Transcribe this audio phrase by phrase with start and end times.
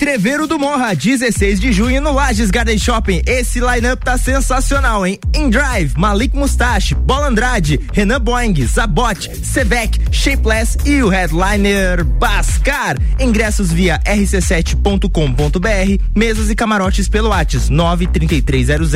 [0.00, 3.20] Entreveiro do Morra, 16 de junho no Lages Garden Shopping.
[3.26, 5.18] Esse lineup tá sensacional, hein?
[5.36, 12.96] In Drive, Malik Mustache, Bola Andrade, Renan Boing, Zabot, Sevec, Shapeless e o headliner Bascar.
[13.18, 18.94] Ingressos via rc7.com.br, mesas e camarotes pelo WhatsApp 93300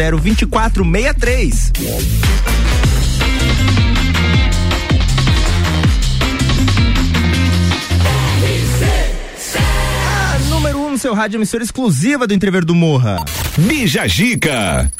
[11.04, 13.22] seu rádio emissora exclusiva do Entrever do Morra.
[13.58, 14.90] Bija Gica.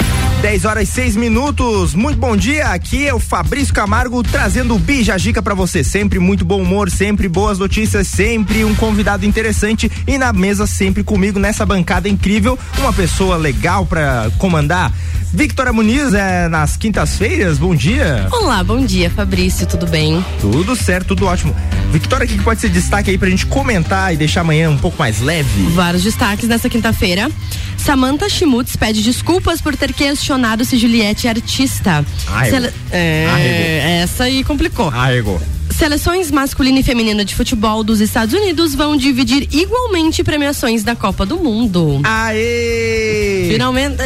[0.42, 1.94] 10 horas e 6 minutos.
[1.94, 2.66] Muito bom dia.
[2.66, 5.82] Aqui é o Fabrício Camargo trazendo o Bija Gica para você.
[5.82, 11.02] Sempre muito bom humor, sempre boas notícias, sempre um convidado interessante e na mesa sempre
[11.02, 14.92] comigo nessa bancada incrível, uma pessoa legal para comandar.
[15.34, 17.58] Victoria Muniz é nas quintas-feiras.
[17.58, 18.28] Bom dia.
[18.30, 19.66] Olá, bom dia, Fabrício.
[19.66, 20.24] Tudo bem?
[20.40, 21.54] Tudo certo, tudo ótimo.
[21.90, 24.96] Victoria, o que pode ser destaque aí pra gente comentar e deixar amanhã um pouco
[24.96, 25.64] mais leve?
[25.70, 27.28] Vários destaques nessa quinta-feira.
[27.76, 32.04] Samantha Schmutz pede desculpas por ter questionado se Juliette é artista.
[32.28, 32.72] Ah, ela...
[32.92, 34.88] é, essa aí complicou.
[34.88, 35.42] Arregou.
[35.76, 41.26] Seleções masculina e feminina de futebol dos Estados Unidos vão dividir igualmente premiações da Copa
[41.26, 42.00] do Mundo.
[42.04, 43.48] Aê!
[43.50, 43.96] Finalmente.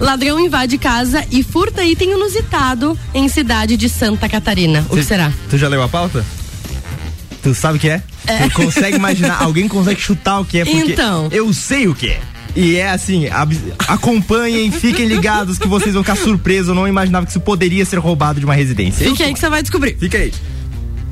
[0.00, 4.86] Ladrão invade casa e furta item inusitado em cidade de Santa Catarina.
[4.88, 5.32] O que será?
[5.50, 6.24] Tu já leu a pauta?
[7.42, 8.00] Tu sabe o que é?
[8.28, 8.48] é.
[8.48, 9.42] Tu consegue imaginar?
[9.42, 10.64] Alguém consegue chutar o que é?
[10.64, 11.28] Porque então.
[11.32, 12.20] eu sei o que é.
[12.54, 13.24] E é assim,
[13.88, 16.68] acompanhem, fiquem ligados que vocês vão ficar surpresos.
[16.68, 19.04] Eu não imaginava que isso poderia ser roubado de uma residência.
[19.08, 19.96] Fique aí que você vai descobrir.
[19.98, 20.32] Fica aí.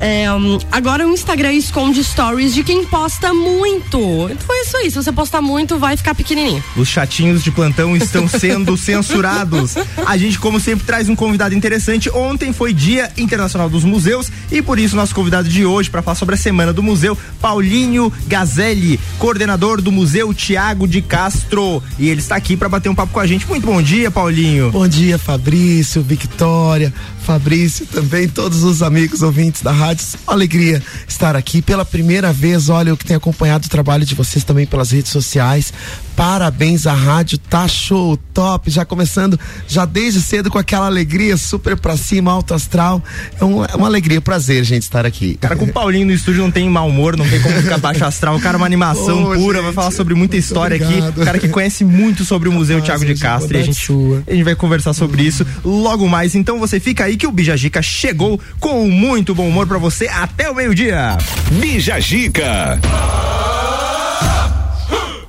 [0.05, 0.25] É,
[0.69, 3.97] agora o Instagram esconde stories de quem posta muito.
[4.29, 4.91] Então é isso aí.
[4.91, 6.61] Se você postar muito, vai ficar pequenininho.
[6.75, 9.75] Os chatinhos de plantão estão sendo censurados.
[10.05, 12.09] A gente, como sempre, traz um convidado interessante.
[12.09, 16.15] Ontem foi Dia Internacional dos Museus e por isso nosso convidado de hoje para falar
[16.15, 21.81] sobre a semana do museu, Paulinho Gazelli, coordenador do Museu Tiago de Castro.
[21.97, 23.47] E ele está aqui para bater um papo com a gente.
[23.47, 24.69] Muito bom dia, Paulinho.
[24.69, 29.92] Bom dia, Fabrício, Victória, Fabrício, também todos os amigos ouvintes da rádio
[30.25, 32.69] uma alegria estar aqui pela primeira vez.
[32.69, 35.73] Olha, eu que tenho acompanhado o trabalho de vocês também pelas redes sociais.
[36.15, 38.69] Parabéns, a rádio tá show, top.
[38.69, 43.01] Já começando, já desde cedo com aquela alegria super pra cima, alto astral.
[43.39, 45.35] É, um, é uma alegria, prazer, gente, estar aqui.
[45.35, 48.05] Cara, com o Paulinho no estúdio não tem mau humor, não tem como ficar baixo
[48.05, 48.35] astral.
[48.35, 51.09] O cara é uma animação pura, gente, vai falar sobre muita história obrigado.
[51.09, 51.21] aqui.
[51.21, 53.57] O cara que conhece muito sobre o Museu Tiago de Castro.
[53.57, 53.91] E a gente,
[54.27, 56.35] a gente vai conversar sobre isso logo mais.
[56.35, 60.49] Então você fica aí que o Bijajica chegou com muito bom humor pra você até
[60.49, 61.17] o meio-dia.
[61.51, 62.79] Bijajica.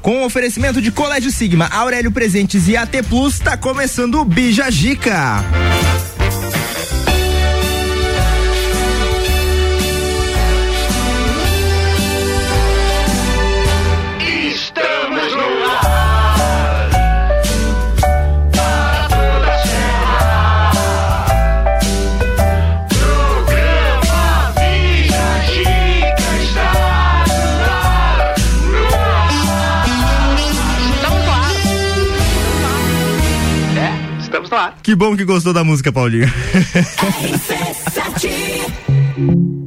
[0.04, 4.24] Com oferecimento de Colégio Sigma, Aurélio Presentes e AT Plus, está começando o
[34.82, 36.28] Que bom que gostou da música, Paulinho.
[38.18, 39.63] tiempo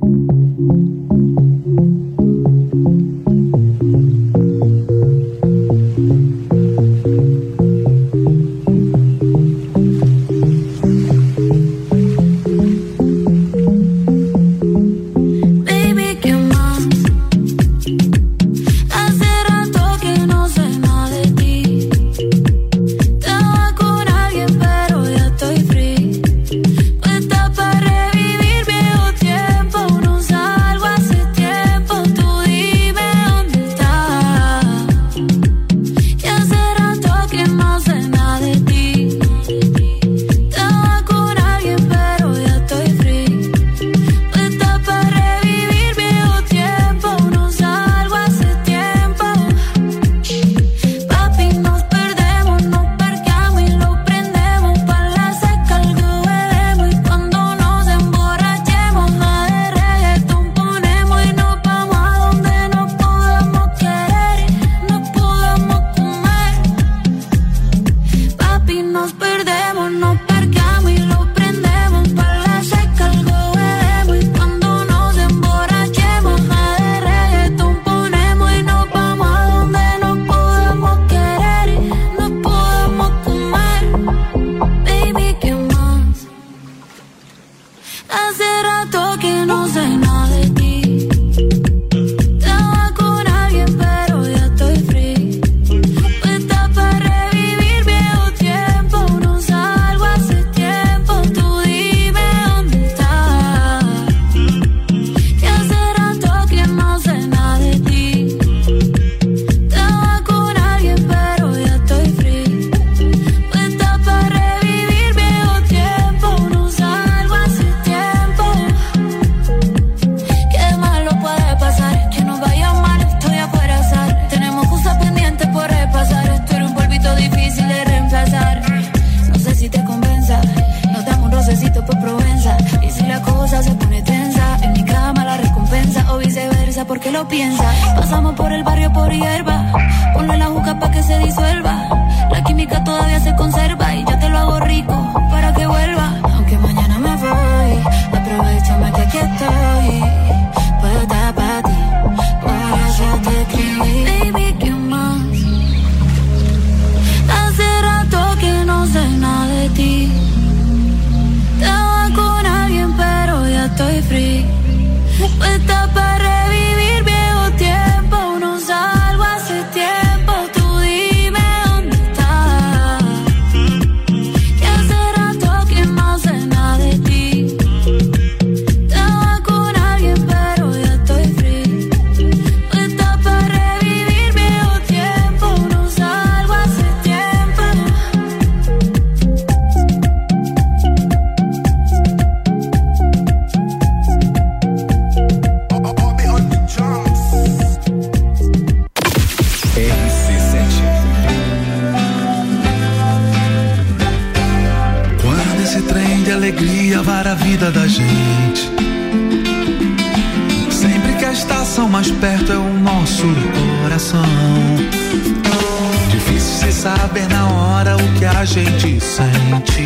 [216.97, 219.85] saber na hora o que a gente sente.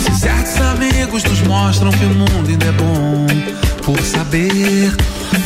[0.00, 3.26] Se certos amigos nos mostram que o mundo ainda é bom.
[3.84, 4.92] Por saber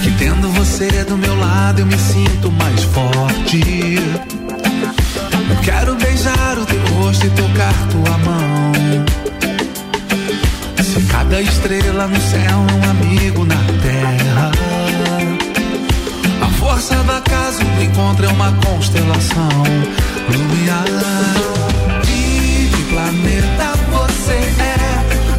[0.02, 3.98] que tendo você do meu lado eu me sinto mais forte.
[5.50, 8.72] Eu quero beijar o teu rosto e tocar tua mão.
[10.82, 14.59] Se cada estrela no céu é um amigo na terra.
[16.60, 19.48] Força do acaso do encontro é uma constelação.
[22.04, 24.76] De que planeta você é?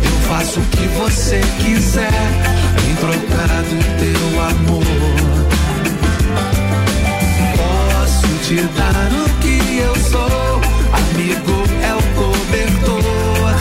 [0.03, 2.11] Eu faço o que você quiser.
[2.89, 4.83] Em troca do teu amor.
[7.55, 10.61] Posso te dar o que eu sou.
[10.91, 13.53] Amigo é o cobertor.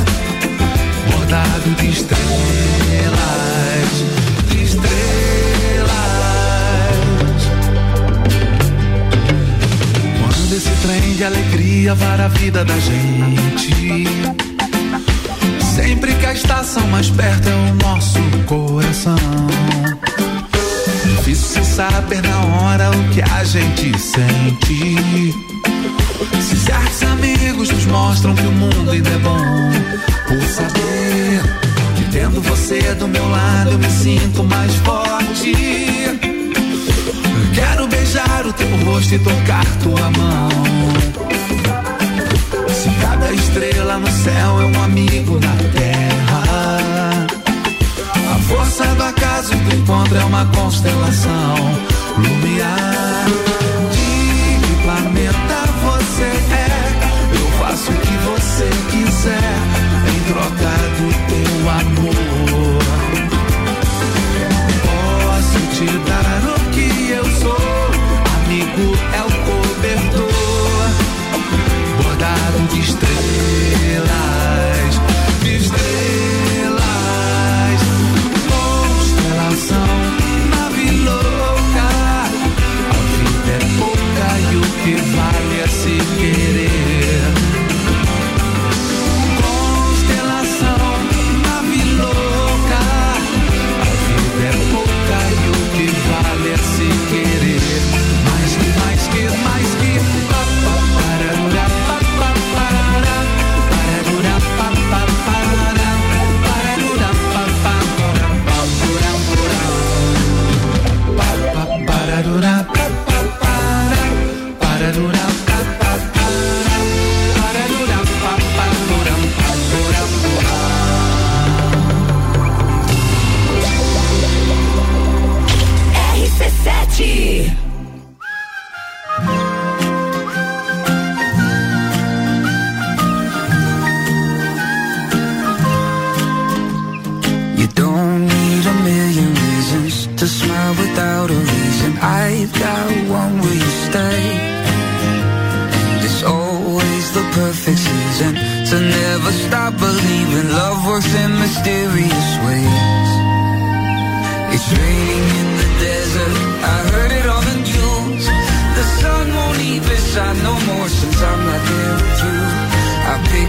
[1.11, 3.60] Bordado de estrelas.
[10.83, 14.07] Trem de alegria vara a vida da gente.
[15.75, 19.17] Sempre que a estação mais perto é o nosso coração.
[21.05, 24.97] Difícil saber na hora o que a gente sente.
[26.41, 29.71] Se certos amigos nos mostram que o mundo ainda é bom.
[30.29, 31.43] Por saber
[31.97, 35.80] que tendo você do meu lado eu me sinto mais forte.
[38.41, 40.49] Beijar o teu rosto e tocar tua mão.
[42.69, 47.27] Se cada estrela no céu é um amigo na terra.
[48.33, 51.55] A força do acaso do encontro é uma constelação.
[52.17, 53.60] Lumiar.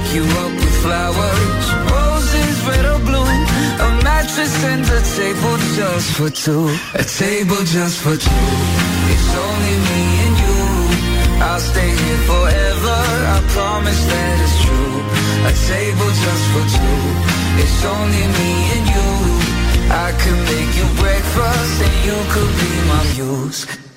[0.02, 3.34] Pick you up with flowers, roses red or blue.
[3.86, 6.68] A mattress and a table just for two.
[6.94, 8.46] A table just for two.
[9.14, 10.60] It's only me and you.
[11.44, 13.00] I'll stay here forever.
[13.36, 14.96] I promise that it's true.
[15.50, 17.02] A table just for two.
[17.64, 19.10] It's only me and you.
[19.92, 23.91] I could make you breakfast and you could be my muse.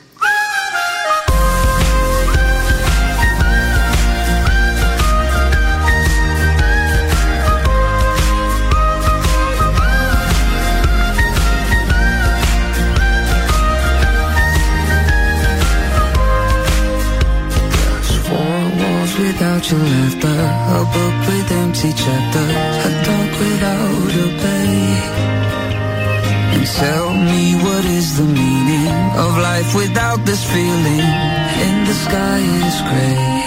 [19.18, 20.38] Without your laughter
[20.78, 22.54] A book with empty chapters
[22.88, 24.84] A dog without a bay
[26.54, 28.94] And tell me what is the meaning
[29.24, 31.06] Of life without this feeling?
[31.64, 33.44] And the sky is gray.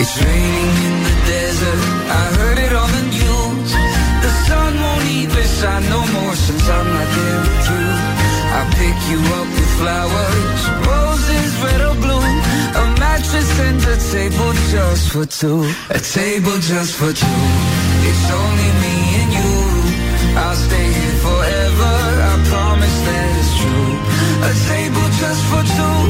[0.00, 1.82] It's raining in the desert.
[2.20, 3.70] I heard it on the news.
[4.24, 8.19] The sun won't even shine no more Since I'm not there with you
[8.58, 12.26] I pick you up with flowers Roses, red or blue.
[12.82, 15.62] A mattress and a table just for two.
[15.90, 17.42] A table just for two.
[18.10, 19.54] It's only me and you.
[20.42, 21.94] I'll stay here forever.
[22.30, 23.92] I promise that it's true.
[24.50, 26.00] A table just for two.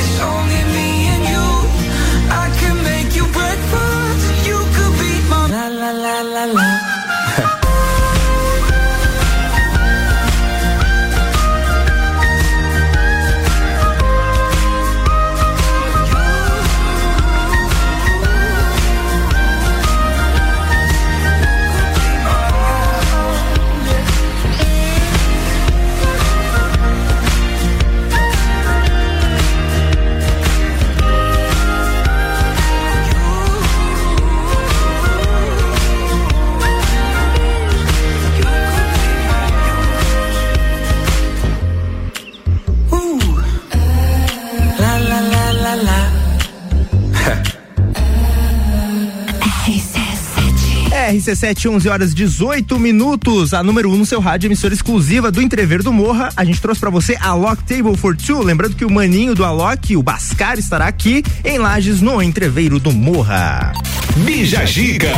[0.00, 0.71] It's only me
[51.12, 53.52] RC7, 11 horas 18 minutos.
[53.52, 56.30] A número 1 um no seu rádio, emissora exclusiva do Entrever do Morra.
[56.36, 58.42] A gente trouxe pra você a Lock Table for Two.
[58.42, 62.92] Lembrando que o maninho do Alok, o Bascar, estará aqui em Lages, no Entreveiro do
[62.92, 63.72] Morra.
[64.16, 65.12] Bija Giga.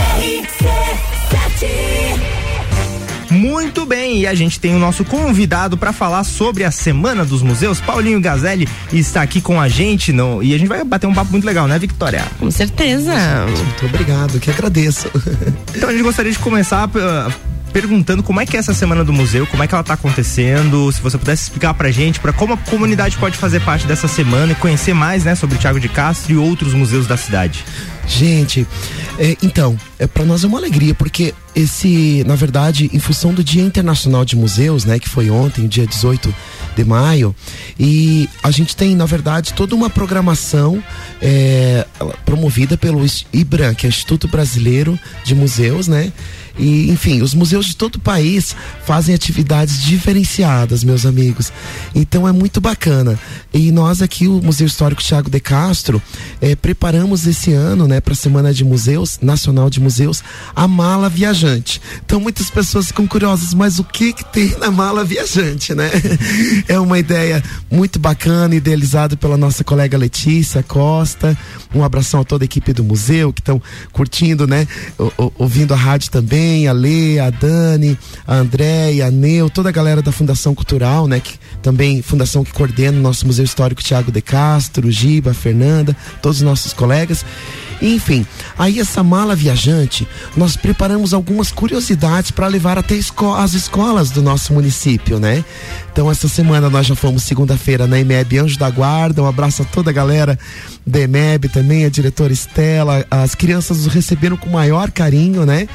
[3.54, 7.40] Muito bem, e a gente tem o nosso convidado para falar sobre a Semana dos
[7.40, 7.80] Museus.
[7.80, 11.30] Paulinho Gazelli está aqui com a gente no, e a gente vai bater um papo
[11.30, 12.24] muito legal, né, Victoria?
[12.40, 13.12] Com certeza.
[13.46, 15.08] Muito obrigado, que agradeço.
[15.76, 17.32] Então a gente gostaria de começar uh,
[17.72, 20.90] perguntando como é que é essa semana do museu, como é que ela tá acontecendo,
[20.92, 24.52] se você pudesse explicar pra gente, para como a comunidade pode fazer parte dessa semana
[24.52, 27.64] e conhecer mais, né, sobre o Tiago de Castro e outros museus da cidade.
[28.06, 28.66] Gente,
[29.18, 33.42] é, então, é, para nós é uma alegria, porque esse, na verdade, em função do
[33.42, 36.34] Dia Internacional de Museus, né, que foi ontem, dia 18
[36.76, 37.34] de maio,
[37.78, 40.82] e a gente tem, na verdade, toda uma programação
[41.22, 41.86] é,
[42.24, 46.12] promovida pelo IBRAM, que é Instituto Brasileiro de Museus, né?
[46.58, 51.52] E, enfim, os museus de todo o país fazem atividades diferenciadas, meus amigos.
[51.94, 53.18] Então é muito bacana.
[53.52, 56.00] E nós aqui, o Museu Histórico Tiago de Castro,
[56.40, 60.22] eh, preparamos esse ano, né, para a Semana de Museus, Nacional de Museus,
[60.54, 61.80] a mala viajante.
[62.04, 65.90] Então muitas pessoas ficam curiosas, mas o que que tem na mala viajante, né?
[66.68, 71.36] É uma ideia muito bacana, idealizada pela nossa colega Letícia Costa.
[71.74, 73.60] Um abração a toda a equipe do museu que estão
[73.92, 74.66] curtindo, né?
[74.98, 79.68] O- o- ouvindo a rádio também, a Lê, a Dani, a Andréia, a Neu, toda
[79.68, 81.20] a galera da Fundação Cultural, né?
[81.20, 86.38] Que também fundação que coordena o nosso Museu Histórico Tiago de Castro, Giba, Fernanda, todos
[86.38, 87.24] os nossos colegas.
[87.80, 88.26] Enfim,
[88.58, 94.22] aí essa mala viajante, nós preparamos algumas curiosidades para levar até esco as escolas do
[94.22, 95.44] nosso município, né?
[95.92, 99.64] Então essa semana nós já fomos segunda-feira na EMEB Anjo da Guarda, um abraço a
[99.64, 100.38] toda a galera
[100.86, 105.68] da EMEB também, a diretora Estela, as crianças nos receberam com maior carinho, né?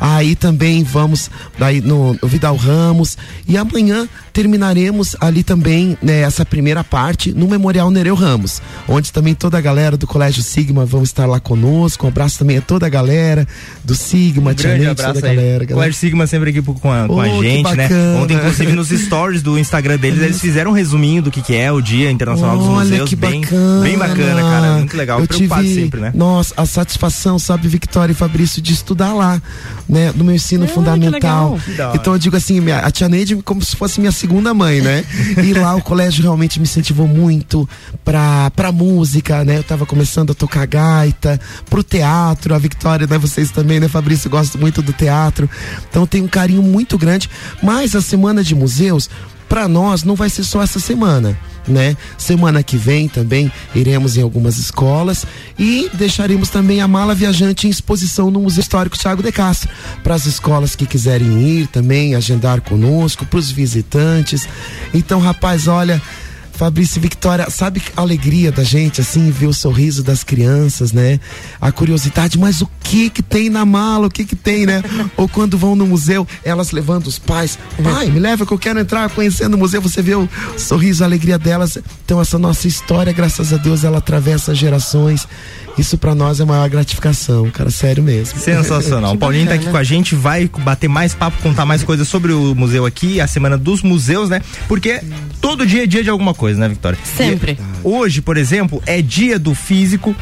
[0.00, 6.44] Aí também vamos daí no, no Vidal Ramos e amanhã terminaremos ali também né, essa
[6.44, 11.02] primeira parte no Memorial Nereu Ramos, onde também toda a galera do Colégio Sigma vão
[11.02, 12.06] estar lá conosco.
[12.06, 13.46] Um abraço também a toda a galera
[13.84, 15.36] do Sigma, Tia grande Neide, toda abraço a aí.
[15.36, 15.56] galera.
[15.56, 15.74] O galera.
[15.74, 17.88] Colégio Sigma sempre aqui com a, com a Oh, que gente, né?
[18.22, 21.70] Ontem, inclusive, nos stories do Instagram deles, eles fizeram um resuminho do que, que é
[21.72, 23.08] o Dia Internacional dos Olha Museus.
[23.10, 23.80] que bem, bacana.
[23.82, 24.72] bem bacana, cara.
[24.78, 25.20] Muito legal.
[25.20, 26.12] Eu Preocupado tive, sempre, né?
[26.14, 29.40] Nossa, a satisfação, sabe, Victoria e Fabrício, de estudar lá,
[29.88, 30.12] né?
[30.14, 31.58] No meu ensino Ah, fundamental.
[31.94, 35.04] Então eu digo assim, minha, a tia Neide como se fosse minha segunda mãe, né?
[35.42, 37.68] e lá o colégio realmente me incentivou muito
[38.04, 39.58] pra, pra música, né?
[39.58, 43.18] Eu tava começando a tocar gaita poeta, pro teatro, a Victoria, né?
[43.18, 44.30] Vocês também, né, Fabrício?
[44.30, 45.50] Gosto muito do teatro.
[45.90, 47.28] Então tem um carinho muito grande.
[47.62, 49.10] Mas a semana de museus,
[49.48, 51.36] para nós, não vai ser só essa semana.
[51.66, 51.96] Né?
[52.16, 55.26] Semana que vem também iremos em algumas escolas
[55.58, 59.68] e deixaremos também a mala viajante em exposição no Museu Histórico Tiago de Castro
[60.00, 64.48] para as escolas que quiserem ir também agendar conosco, para os visitantes.
[64.94, 66.00] Então, rapaz, olha,
[66.56, 71.20] Fabrício e Victoria, sabe a alegria da gente, assim, ver o sorriso das crianças, né?
[71.60, 74.82] A curiosidade, mas o que que tem na mala, o que que tem, né?
[75.16, 78.80] Ou quando vão no museu, elas levando os pais, pai, me leva que eu quero
[78.80, 81.78] entrar conhecendo o museu, você vê o sorriso, a alegria delas.
[82.04, 85.28] Então essa nossa história, graças a Deus, ela atravessa gerações.
[85.78, 88.38] Isso para nós é a maior gratificação, cara, sério mesmo.
[88.38, 89.14] Sensacional.
[89.16, 92.32] O Paulinho tá aqui com a gente, vai bater mais papo, contar mais coisas sobre
[92.32, 94.40] o museu aqui, a semana dos museus, né?
[94.68, 95.00] Porque
[95.40, 96.98] todo dia é dia de alguma coisa, né, Victoria?
[97.04, 97.52] Sempre.
[97.52, 100.14] E hoje, por exemplo, é dia do físico,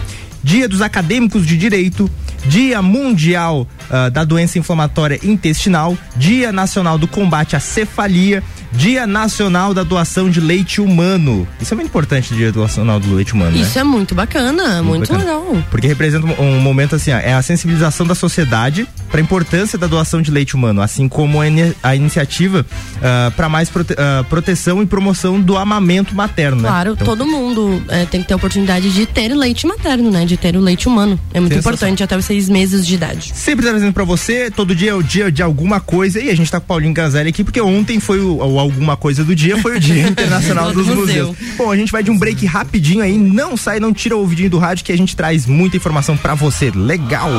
[0.42, 2.11] dia dos acadêmicos de direito,
[2.46, 8.42] dia mundial ah, da doença inflamatória intestinal, dia nacional do combate à cefalia,
[8.74, 11.46] dia nacional da doação de leite humano.
[11.60, 13.62] Isso é muito importante, dia nacional do leite humano, né?
[13.62, 15.18] Isso é muito bacana, muito, bacana.
[15.18, 15.64] legal.
[15.70, 19.78] Porque representa um, um momento assim, ó, é a sensibilização da sociedade para a importância
[19.78, 22.66] da doação de leite humano, assim como a, ini- a iniciativa
[23.37, 26.68] para mais prote- ah, proteção e promoção do amamento materno, né?
[26.68, 30.24] Claro, Então, todo mundo é, tem que ter a oportunidade de ter leite materno, né?
[30.24, 31.16] De ter o leite humano.
[31.33, 33.31] É muito importante até os seis meses de idade.
[33.37, 36.50] Sempre trazendo pra você, todo dia é o dia de alguma coisa e a gente
[36.50, 39.57] tá com o Paulinho Gazelli aqui porque ontem foi o, o alguma coisa do dia,
[39.62, 41.29] foi o Dia Internacional Do dos museu.
[41.29, 41.55] Museus.
[41.57, 44.50] Bom, a gente vai de um break rapidinho aí, não sai, não tira o ouvidinho
[44.50, 46.72] do rádio que a gente traz muita informação pra você.
[46.74, 47.31] Legal!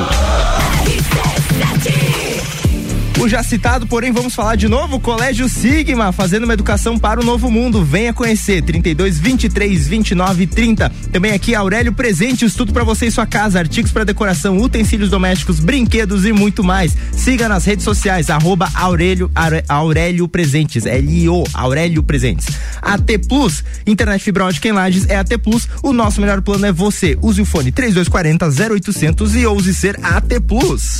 [3.17, 7.23] O já citado, porém, vamos falar de novo, Colégio Sigma, fazendo uma educação para o
[7.23, 7.83] novo mundo.
[7.83, 10.91] Venha conhecer, 32 23 29 30.
[11.13, 15.61] Também aqui Aurélio Presentes, tudo para você e sua casa, artigos para decoração, utensílios domésticos,
[15.61, 16.95] brinquedos e muito mais.
[17.13, 19.31] Siga nas redes sociais, arroba Aurélio,
[19.69, 22.47] Aurélio Presentes, L-I-O, Aurélio Presentes.
[22.81, 26.71] AT Plus, internet fibra ótica em Lages é AT Plus, o nosso melhor plano é
[26.71, 27.17] você.
[27.21, 30.99] Use o fone 3240 0800 e ouse ser AT Plus.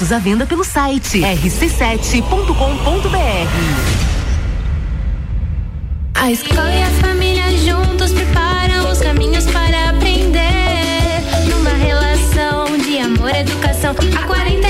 [0.00, 2.54] Ingressos à venda pelo site rc7.com.br.
[6.14, 10.40] A escola e a família juntos preparam os caminhos para aprender.
[11.50, 13.94] Numa relação de amor e educação.
[14.16, 14.69] Há 48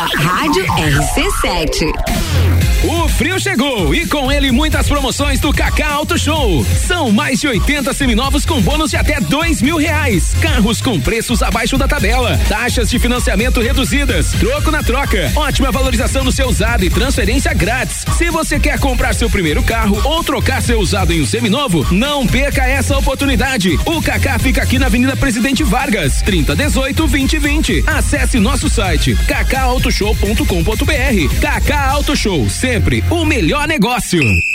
[0.00, 2.61] Rádio RC7.
[2.84, 6.66] O frio chegou e com ele muitas promoções do Kaká Auto Show.
[6.84, 10.34] São mais de 80 seminovos com bônus de até dois mil reais.
[10.40, 12.36] Carros com preços abaixo da tabela.
[12.48, 14.32] Taxas de financiamento reduzidas.
[14.32, 15.30] Troco na troca.
[15.36, 18.04] Ótima valorização do seu usado e transferência grátis.
[18.18, 22.26] Se você quer comprar seu primeiro carro ou trocar seu usado em um seminovo, não
[22.26, 23.78] perca essa oportunidade.
[23.86, 27.84] O Kaká fica aqui na Avenida Presidente Vargas, 3018 2020.
[27.86, 31.40] Acesse nosso site kakautoshow.com.br.
[31.40, 34.51] Kaká Auto Show, sempre o melhor negócio.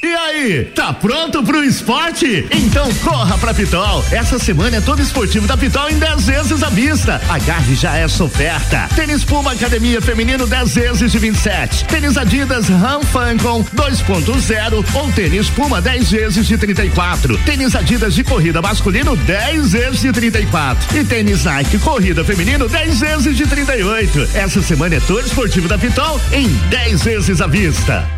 [0.00, 2.46] E aí, tá pronto pro esporte?
[2.52, 4.04] Então corra pra Pitol.
[4.12, 7.20] Essa semana é todo esportivo da Pitol em 10 vezes à vista.
[7.28, 8.88] Agarre já essa oferta.
[8.94, 11.84] Tênis Puma Academia Feminino 10 vezes de 27.
[11.86, 17.36] Tênis Adidas Ram Fancon 2.0 ou tênis Puma 10 vezes de 34.
[17.38, 20.96] Tênis Adidas de corrida masculino 10 vezes de 34.
[20.96, 24.28] E tênis Nike Corrida Feminino 10 vezes de 38.
[24.34, 28.17] Essa semana é todo esportivo da Pitol em 10 vezes à vista.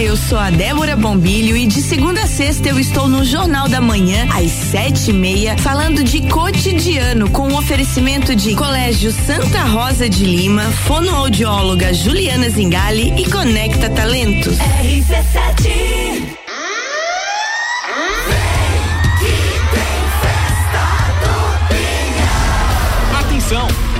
[0.00, 3.80] Eu sou a Débora Bombilho e de segunda a sexta eu estou no Jornal da
[3.80, 10.08] Manhã, às sete e meia, falando de cotidiano, com o oferecimento de Colégio Santa Rosa
[10.08, 14.58] de Lima, fonoaudióloga Juliana Zingali e Conecta Talentos.
[14.58, 16.45] RC7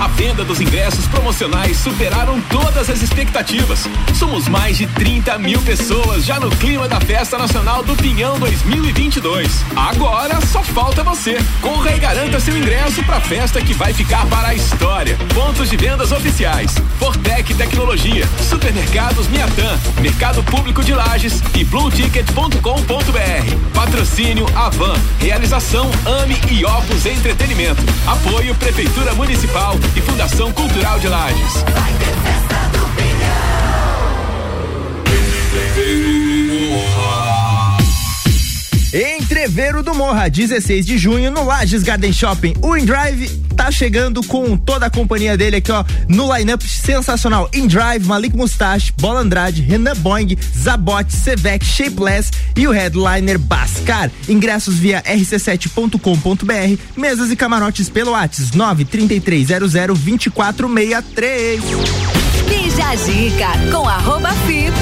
[0.07, 3.89] A venda dos ingressos promocionais superaram todas as expectativas.
[4.15, 9.65] Somos mais de 30 mil pessoas já no clima da Festa Nacional do Pinhão 2022.
[9.75, 11.39] Agora só falta você.
[11.61, 15.19] Corra e garanta seu ingresso para a festa que vai ficar para a história.
[15.35, 23.75] Pontos de vendas oficiais: Fortec Tecnologia, Supermercados Miatã, Mercado Público de Lages e BlueTicket.com.br.
[23.75, 24.95] Patrocínio Avan.
[25.19, 27.83] Realização Ame e Opus Entretenimento.
[28.07, 31.65] Apoio Prefeitura Municipal e Fundação Cultural de Lages.
[39.47, 42.55] Entreveiro do Morra, 16 de junho, no Lages Garden Shopping.
[42.63, 47.49] O InDrive tá chegando com toda a companhia dele aqui, ó, no line-up sensacional.
[47.55, 54.11] InDrive, Malik Mustache, Bola Andrade, Renan Boing, Zabot, Sevec, Shapeless e o headliner Bascar.
[54.29, 61.63] Ingressos via rc7.com.br, mesas e camarotes pelo WhatsApp 93300 2463.
[62.49, 64.73] Bija Zica com arroba fi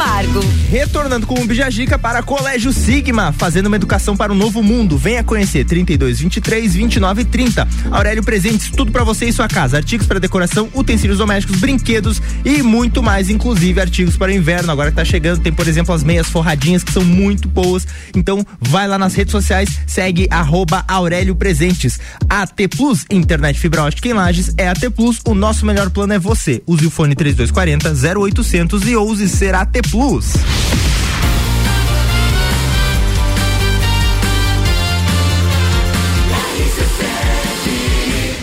[0.00, 0.40] Camargo.
[0.70, 4.96] Retornando com o Bijagica para Colégio Sigma, fazendo uma educação para o novo mundo.
[4.96, 7.68] Venha conhecer 32 23 29 30.
[7.90, 9.76] Aurélio Presentes, tudo para você e sua casa.
[9.76, 14.72] Artigos para decoração, utensílios domésticos, brinquedos e muito mais, inclusive artigos para o inverno.
[14.72, 17.86] Agora que tá chegando, tem, por exemplo, as meias forradinhas que são muito boas.
[18.16, 22.00] Então, vai lá nas redes sociais, segue arroba Aurélio Presentes.
[22.26, 25.20] AT Plus, internet fibra ótica em Lages, é AT Plus.
[25.26, 26.62] O nosso melhor plano é você.
[26.66, 30.34] Use o fone 3240 0800 e ouse ser AT Plus.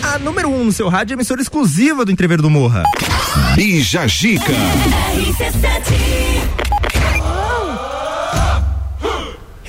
[0.02, 2.82] A número 1 um no seu rádio é emissora exclusiva do Entrever do Morra.
[3.54, 4.52] Bija Gica.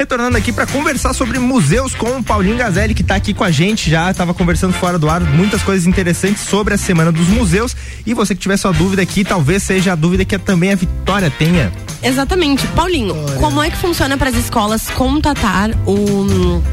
[0.09, 3.51] Retornando aqui para conversar sobre museus com o Paulinho Gazelli, que tá aqui com a
[3.51, 7.75] gente já, tava conversando fora do ar, muitas coisas interessantes sobre a Semana dos Museus.
[8.07, 11.29] E você que tiver sua dúvida aqui, talvez seja a dúvida que também a Vitória
[11.29, 11.71] tenha.
[12.01, 12.65] Exatamente.
[12.69, 16.63] Paulinho, como é que funciona para as escolas contatar o,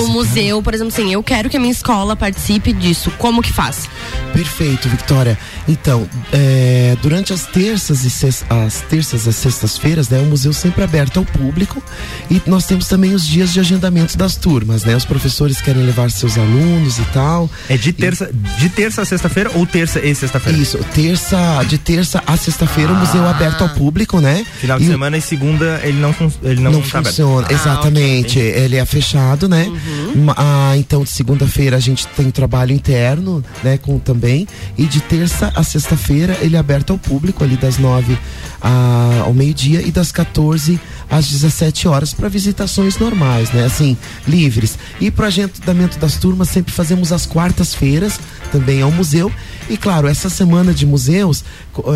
[0.00, 0.62] o museu?
[0.62, 3.12] Por exemplo, assim, eu quero que a minha escola participe disso.
[3.18, 3.86] Como que faz?
[4.32, 5.36] Perfeito, Victoria.
[5.66, 10.80] Então, é, durante as terças e ses- as terças e sextas-feiras, né, o museu sempre
[10.80, 11.82] é aberto ao público
[12.30, 14.94] e nós temos também os dias de agendamento das turmas, né?
[14.94, 17.50] Os professores querem levar seus alunos e tal.
[17.68, 20.58] É de terça, de terça a sexta-feira ou terça e sexta-feira?
[20.58, 24.44] Isso, terça, de terça a sexta-feira o museu é aberto ao público, né?
[24.60, 27.06] Final de E o- semana e segunda ele não, ele não, não aberto.
[27.06, 28.38] funciona, Ah, exatamente.
[28.38, 29.66] Ele é fechado, né?
[30.14, 33.78] Ma- Ah, então, de segunda-feira a gente tem trabalho interno, né?
[33.78, 34.46] Com também.
[34.76, 38.16] E de terça a sexta-feira ele é aberto ao público, ali das nove
[38.60, 40.78] a- ao meio-dia e das 14
[41.10, 43.64] às 17 horas para visitações normais, né?
[43.64, 44.78] Assim, livres.
[45.00, 48.18] E para agendamento das turmas sempre fazemos as quartas-feiras
[48.52, 49.30] também ao museu.
[49.70, 51.44] E claro, essa semana de museus,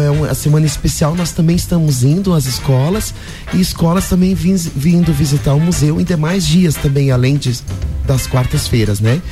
[0.05, 3.15] é uma semana especial, nós também estamos indo às escolas
[3.55, 7.59] e escolas também vin- vindo visitar o museu em demais dias também, além de,
[8.07, 9.23] das quartas-feiras, né?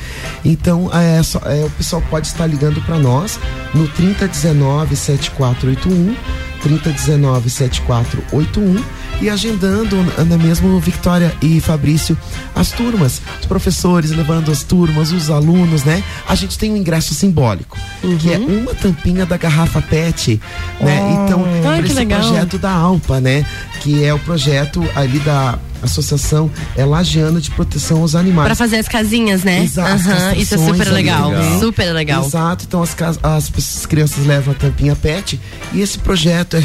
[0.43, 3.39] Então, é, só- é, o pessoal pode estar ligando para nós
[3.75, 6.15] no 3019 7481
[6.61, 8.83] 3019 7481
[9.21, 9.95] e agendando,
[10.25, 12.17] não é mesmo, Victoria e Fabrício,
[12.55, 16.03] as turmas, os professores levando as turmas, os alunos, né?
[16.27, 17.77] A gente tem um ingresso simbólico,
[18.19, 20.41] que é uma tampinha da garrafa PET,
[20.79, 20.99] né?
[21.01, 21.25] Oh.
[21.25, 21.43] Então,
[21.81, 22.19] que esse legal.
[22.19, 23.45] projeto da ALPA, né?
[23.81, 28.47] Que é o projeto ali da Associação é, Lagiana de Proteção aos Animais.
[28.47, 29.63] Pra fazer as casinhas, né?
[29.63, 31.31] Exato, Aham, isso é super legal.
[31.31, 31.59] também.
[31.59, 32.25] Super legal.
[32.25, 35.39] Exato, então as, as as crianças levam a tampinha PET
[35.73, 36.59] e esse projeto é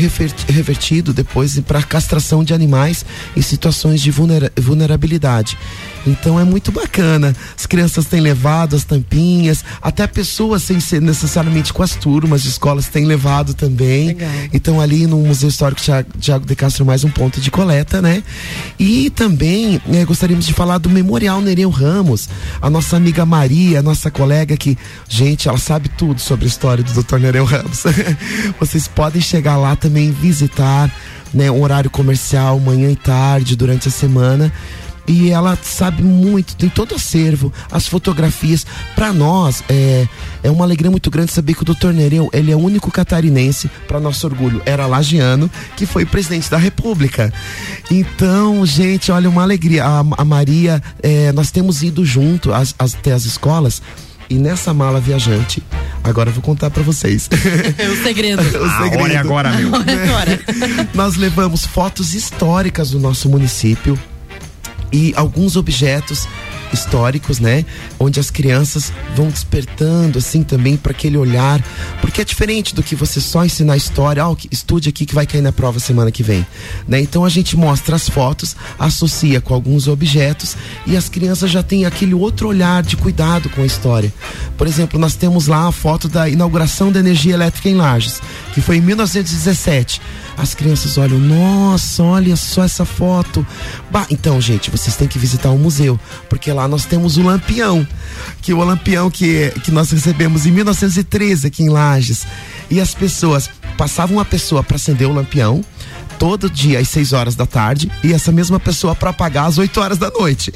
[0.49, 3.05] revertido depois para castração de animais
[3.37, 5.57] em situações de vulnera- vulnerabilidade.
[6.07, 7.35] Então é muito bacana.
[7.59, 12.49] As crianças têm levado as tampinhas, até pessoas sem ser necessariamente com as turmas de
[12.49, 14.17] escolas têm levado também.
[14.53, 15.81] Então ali no Museu Histórico
[16.21, 18.23] Tiago de Castro mais um ponto de coleta, né?
[18.79, 22.29] E também eh, gostaríamos de falar do Memorial Nereu Ramos,
[22.61, 24.77] a nossa amiga Maria, nossa colega que,
[25.09, 27.19] gente, ela sabe tudo sobre a história do Dr.
[27.19, 27.85] Nereu Ramos.
[28.59, 30.90] Vocês podem chegar lá também visitar,
[31.33, 34.53] né, um horário comercial, manhã e tarde, durante a semana.
[35.09, 38.66] E ela sabe muito, tem todo o acervo, as fotografias.
[38.95, 40.09] Para nós, é,
[40.42, 41.92] é uma alegria muito grande saber que o Dr.
[41.92, 46.59] Nereu, ele é o único catarinense, para nosso orgulho, era lagiano, que foi presidente da
[46.59, 47.33] República.
[47.90, 49.85] Então, gente, olha, uma alegria.
[49.85, 53.81] A, a Maria, é, nós temos ido junto às- às- até as escolas.
[54.29, 55.62] E nessa mala viajante,
[56.03, 57.29] agora eu vou contar para vocês.
[57.79, 58.42] É o segredo.
[58.59, 59.05] O segredo.
[59.23, 59.31] meu.
[60.95, 63.97] Nós levamos fotos históricas do nosso município
[64.92, 66.29] e alguns objetos
[66.72, 67.64] históricos, né?
[67.99, 71.62] Onde as crianças vão despertando assim também para aquele olhar,
[72.01, 75.42] porque é diferente do que você só ensinar história, ah, estude aqui que vai cair
[75.42, 76.46] na prova semana que vem,
[76.87, 77.01] né?
[77.01, 81.85] Então a gente mostra as fotos, associa com alguns objetos e as crianças já têm
[81.85, 84.12] aquele outro olhar de cuidado com a história.
[84.57, 88.20] Por exemplo, nós temos lá a foto da inauguração da energia elétrica em Lages,
[88.57, 90.01] que foi em 1917.
[90.35, 93.47] As crianças olham, nossa, olha só essa foto.
[93.90, 97.87] Bah, então, gente, vocês têm que visitar o museu, porque lá nós temos o Lampião,
[98.40, 102.27] que o Lampião que, que nós recebemos em 1913 aqui em Lages.
[102.71, 105.62] E as pessoas passavam uma pessoa para acender o Lampião
[106.19, 109.81] todo dia às 6 horas da tarde e essa mesma pessoa para apagar às 8
[109.81, 110.53] horas da noite.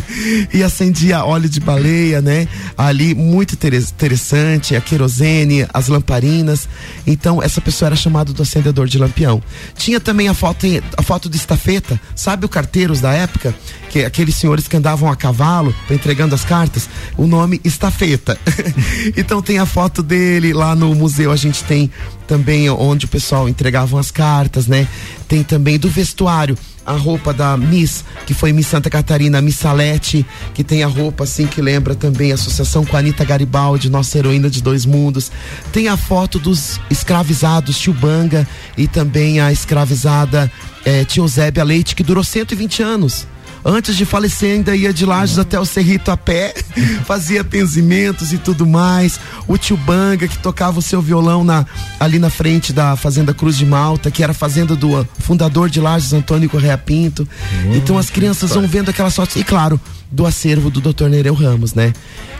[0.52, 2.48] e acendia óleo de baleia, né?
[2.76, 6.68] Ali muito intere- interessante, a querosene, as lamparinas.
[7.06, 9.42] Então essa pessoa era chamada do acendedor de lampião.
[9.76, 10.62] Tinha também a foto
[10.96, 13.54] a foto de estafeta, sabe o carteiros da época,
[13.90, 18.38] que aqueles senhores que andavam a cavalo entregando as cartas, o nome estafeta.
[19.16, 21.90] então tem a foto dele lá no museu, a gente tem
[22.32, 24.88] também onde o pessoal entregavam as cartas, né?
[25.28, 30.24] Tem também do vestuário a roupa da Miss, que foi Miss Santa Catarina, Miss Salete,
[30.54, 34.16] que tem a roupa assim que lembra também a associação com a Anitta Garibaldi, nossa
[34.16, 35.30] heroína de dois mundos.
[35.74, 40.50] Tem a foto dos escravizados Tio Banga e também a escravizada
[40.86, 43.26] eh, Tio Zébia Leite, que durou 120 anos.
[43.64, 46.54] Antes de falecer, ainda ia de Lages até o Cerrito a pé,
[47.06, 49.20] fazia benzimentos e tudo mais.
[49.46, 51.64] O tio Banga, que tocava o seu violão na,
[52.00, 55.70] ali na frente da Fazenda Cruz de Malta, que era a fazenda do ah, fundador
[55.70, 57.26] de Lages, Antônio Correia Pinto.
[57.74, 59.36] então as crianças vão vendo aquelas fotos.
[59.36, 59.80] E claro,
[60.12, 61.06] do acervo do Dr.
[61.08, 61.92] Nereu Ramos, né?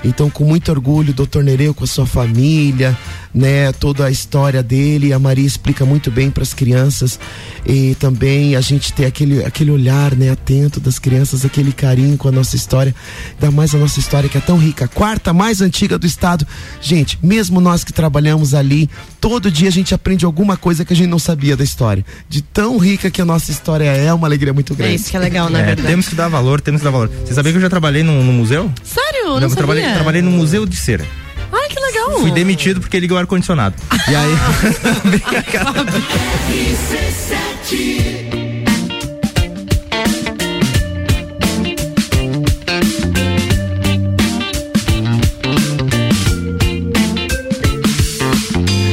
[0.05, 1.41] Então, com muito orgulho, o Dr.
[1.43, 2.97] Nereu com a sua família,
[3.35, 3.73] né?
[3.73, 7.19] Toda a história dele, a Maria explica muito bem para as crianças
[7.65, 10.31] e também a gente ter aquele, aquele olhar, né?
[10.31, 12.95] Atento das crianças, aquele carinho com a nossa história,
[13.35, 16.47] ainda mais a nossa história que é tão rica, a quarta mais antiga do estado.
[16.81, 20.97] Gente, mesmo nós que trabalhamos ali, todo dia a gente aprende alguma coisa que a
[20.97, 22.05] gente não sabia da história.
[22.29, 24.93] De tão rica que a nossa história é, é uma alegria muito grande.
[24.93, 25.89] É isso que é legal, na É, verdade.
[25.89, 27.09] temos que dar valor, temos que dar valor.
[27.25, 28.71] Você sabia que eu já trabalhei no, no museu?
[28.83, 29.27] Sério?
[29.27, 29.95] Eu não trabalhei, sabia.
[29.97, 31.07] trabalhei no museu de cera.
[31.53, 32.19] Ai, que legal.
[32.21, 33.77] Fui demitido porque ligou o ar-condicionado.
[34.09, 34.33] E aí.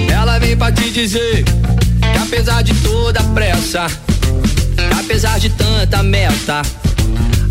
[0.13, 3.87] Ela vem pra te dizer que apesar de toda a pressa,
[4.99, 6.61] apesar de tanta meta,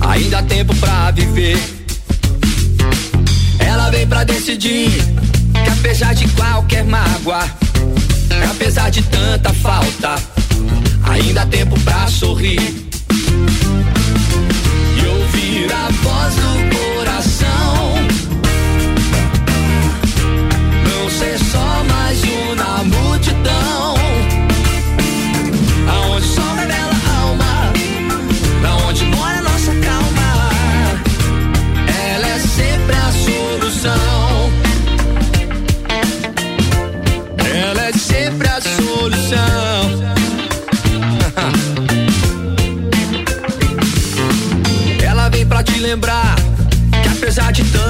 [0.00, 1.58] ainda há tempo pra viver.
[3.58, 7.44] Ela vem pra decidir que apesar de qualquer mágoa,
[8.50, 10.16] apesar de tanta falta,
[11.04, 12.61] ainda há tempo pra sorrir.
[14.96, 16.97] E ouvir a voz do coração.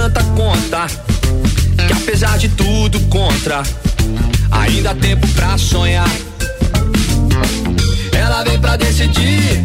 [0.09, 0.87] tanta conta.
[1.87, 3.63] Que apesar de tudo contra,
[4.51, 6.09] ainda há tempo pra sonhar.
[8.13, 9.63] Ela vem pra decidir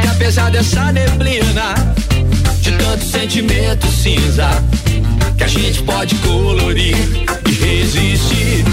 [0.00, 1.74] que apesar dessa neblina,
[2.60, 4.48] de tanto sentimento cinza,
[5.36, 6.96] que a gente pode colorir
[7.46, 8.64] e resistir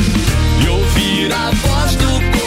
[0.63, 2.38] e ouvir a voz do corpo.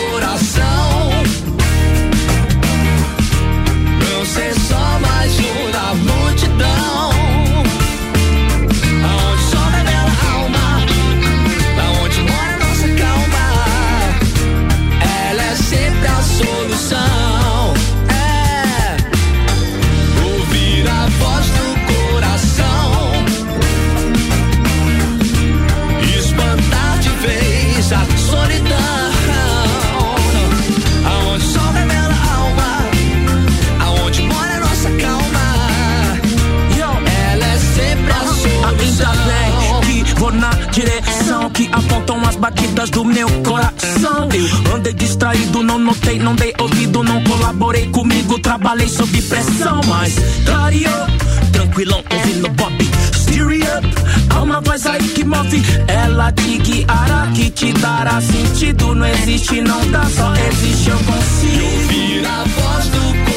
[41.72, 44.28] apontam as batidas do meu coração.
[44.66, 49.80] Eu andei distraído, não notei, não dei ouvido, não colaborei comigo, trabalhei sob pressão.
[49.88, 51.06] Mas clareou,
[51.52, 53.88] tranquilão, ouvindo pop, Steer up,
[54.30, 55.62] há uma voz aí que move.
[55.88, 58.94] Ela te guiará, que te dará sentido.
[58.94, 61.52] Não existe, não dá, só existe, eu consigo.
[61.52, 63.31] E ouvir a voz do coração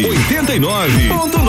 [0.00, 1.41] 89.9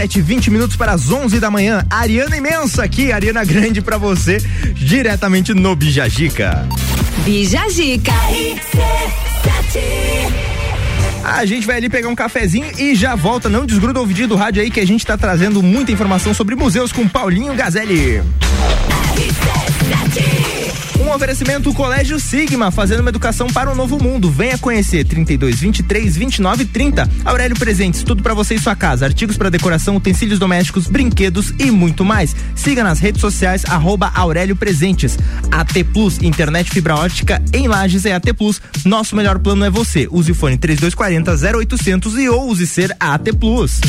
[0.00, 1.84] 17, 20 minutos para as 11 da manhã.
[1.90, 4.38] Ariana Imensa aqui, Ariana Grande para você,
[4.74, 6.66] diretamente no Bijagica.
[7.24, 8.12] Bijagica.
[11.22, 13.50] A gente vai ali pegar um cafezinho e já volta.
[13.50, 16.54] Não desgruda o ouvido do rádio aí que a gente está trazendo muita informação sobre
[16.54, 18.22] museus com Paulinho Gazelli.
[21.10, 24.30] Um oferecimento Colégio Sigma, fazendo uma educação para um novo mundo.
[24.30, 27.10] Venha conhecer 32 23 29 30.
[27.24, 29.06] Aurélio Presentes, tudo para você e sua casa.
[29.06, 32.36] Artigos para decoração, utensílios domésticos, brinquedos e muito mais.
[32.54, 35.18] Siga nas redes sociais arroba Aurélio Presentes.
[35.50, 38.62] AT Plus, internet fibra ótica em Lages é AT Plus.
[38.84, 40.06] Nosso melhor plano é você.
[40.12, 43.80] Use o fone 3240 0800 e ouse ser AT Plus.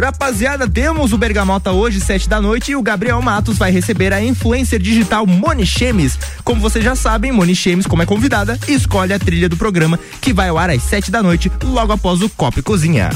[0.00, 4.22] Rapaziada, temos o Bergamota hoje, sete da noite, e o Gabriel Matos vai receber a
[4.22, 5.66] influencer digital Moni
[5.98, 6.18] Chemes.
[6.44, 10.32] Como vocês já sabem, Moni Chemes, como é convidada, escolhe a trilha do programa que
[10.32, 13.10] vai ao ar às sete da noite, logo após o Copa e Cozinha.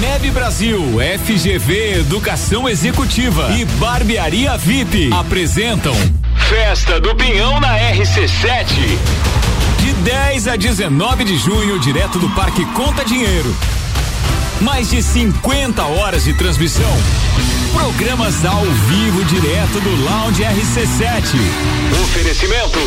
[0.00, 0.82] Neve Brasil,
[1.24, 5.94] FGV Educação Executiva e Barbearia VIP apresentam
[6.48, 8.66] Festa do Pinhão na RC7.
[9.80, 13.54] De 10 a 19 de junho, direto do Parque Conta Dinheiro.
[14.60, 16.90] Mais de 50 horas de transmissão.
[17.72, 21.36] Programas ao vivo direto do Lounge RC7.
[22.02, 22.78] Oferecimento.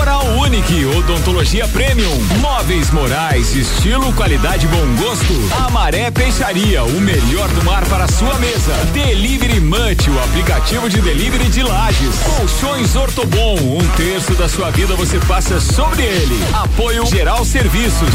[0.00, 5.34] Oral Unique, odontologia premium, móveis morais, estilo, qualidade, bom gosto.
[5.66, 8.72] Amaré Peixaria, o melhor do mar para sua mesa.
[8.92, 12.16] Delivery Munch, o aplicativo de delivery de lajes.
[12.36, 16.38] Colchões Ortobon, um terço da sua vida você passa sobre ele.
[16.52, 18.14] Apoio Geral Serviços.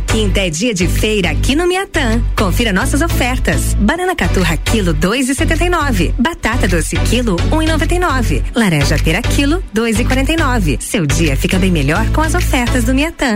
[0.01, 2.21] quinta é dia de feira aqui no Miatã.
[2.35, 3.73] Confira nossas ofertas.
[3.73, 6.13] Banana caturra quilo 2,79.
[6.17, 8.43] Batata doce quilo 1,99.
[8.55, 10.81] Laranja pera quilo 2,49.
[10.81, 13.35] Seu dia fica bem melhor com as ofertas do Miatã.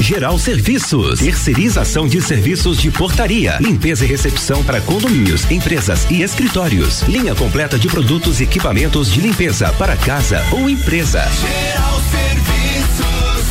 [0.00, 7.02] Geral Serviços, terceirização de serviços de portaria, limpeza e recepção para condomínios, empresas e escritórios.
[7.08, 11.24] Linha completa de produtos e equipamentos de limpeza para casa ou empresa.
[11.28, 12.65] Geral Serviços.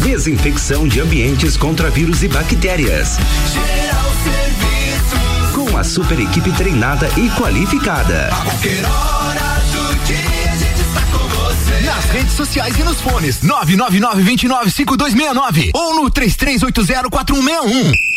[0.06, 3.18] Desinfecção de ambientes contra vírus e bactérias.
[3.52, 5.52] Geral Serviços.
[5.52, 8.28] Com a super equipe treinada e qualificada.
[8.28, 11.80] A qualquer hora do dia a gente está com você.
[11.84, 18.15] Nas redes sociais e nos fones 999 29 5269 ou no 33804161.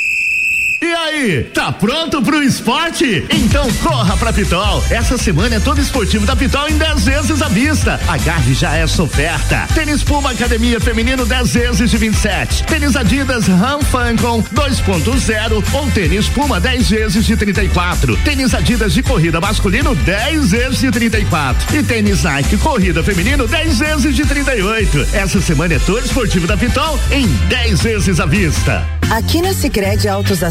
[0.81, 3.27] E aí, tá pronto pro esporte?
[3.31, 4.83] Então corra pra Pitol.
[4.91, 8.01] Essa semana é todo esportivo da Pitol em 10 vezes à vista.
[8.07, 9.67] Agarre já essa oferta.
[9.75, 12.63] Tênis Puma Academia Feminino 10 vezes de 27.
[12.65, 18.17] Tênis Adidas Ram Fancon 2.0 ou tênis Puma 10 vezes de 34.
[18.19, 21.77] Tênis Adidas de corrida masculino 10 vezes de 34.
[21.77, 25.09] E tênis Nike Corrida Feminino 10 vezes de 38.
[25.13, 28.87] Essa semana é todo esportivo da Pitol em 10 vezes à vista.
[29.11, 30.51] Aqui na Sicredi Altos da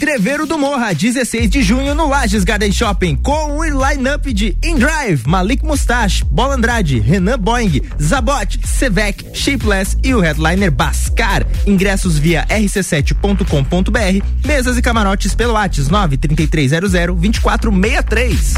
[0.00, 4.76] Entreveiro do Morra, 16 de junho no Lages Garden Shopping, com o line-up de In
[4.76, 11.46] Drive, Malik Mustache, Bola Andrade, Renan Boing, Zabot, Sevec, Shapeless e o headliner Bascar.
[11.66, 18.54] Ingressos via rc7.com.br, mesas e camarotes pelo WhatsApp 93300 2463.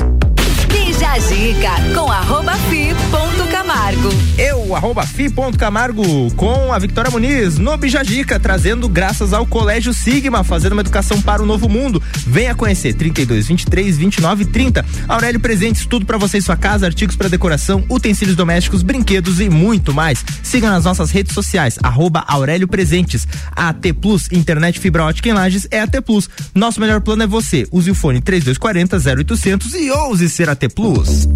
[0.68, 3.31] Bija Zica com arroba fi ponto
[3.72, 4.10] Camargo.
[4.36, 10.72] Eu, arroba fi.camargo, com a Victoria Muniz, no Bijagica, trazendo graças ao Colégio Sigma, fazendo
[10.72, 12.00] uma educação para o novo mundo.
[12.26, 14.84] Venha conhecer 32, 23, 29 e 30.
[15.08, 19.48] Aurélio Presentes, tudo para você e sua casa, artigos para decoração, utensílios domésticos, brinquedos e
[19.48, 20.22] muito mais.
[20.42, 23.26] Siga nas nossas redes sociais, arroba Aurélio Presentes.
[23.56, 26.28] AT Plus, internet fibra ótica em Lages é AT Plus.
[26.54, 27.66] Nosso melhor plano é você.
[27.72, 31.26] Use o fone 3240 0800 e ouse ser AT Plus.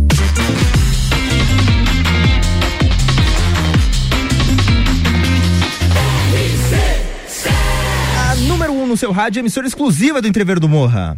[8.97, 11.15] No seu rádio, emissora exclusiva do Entrever do Morra.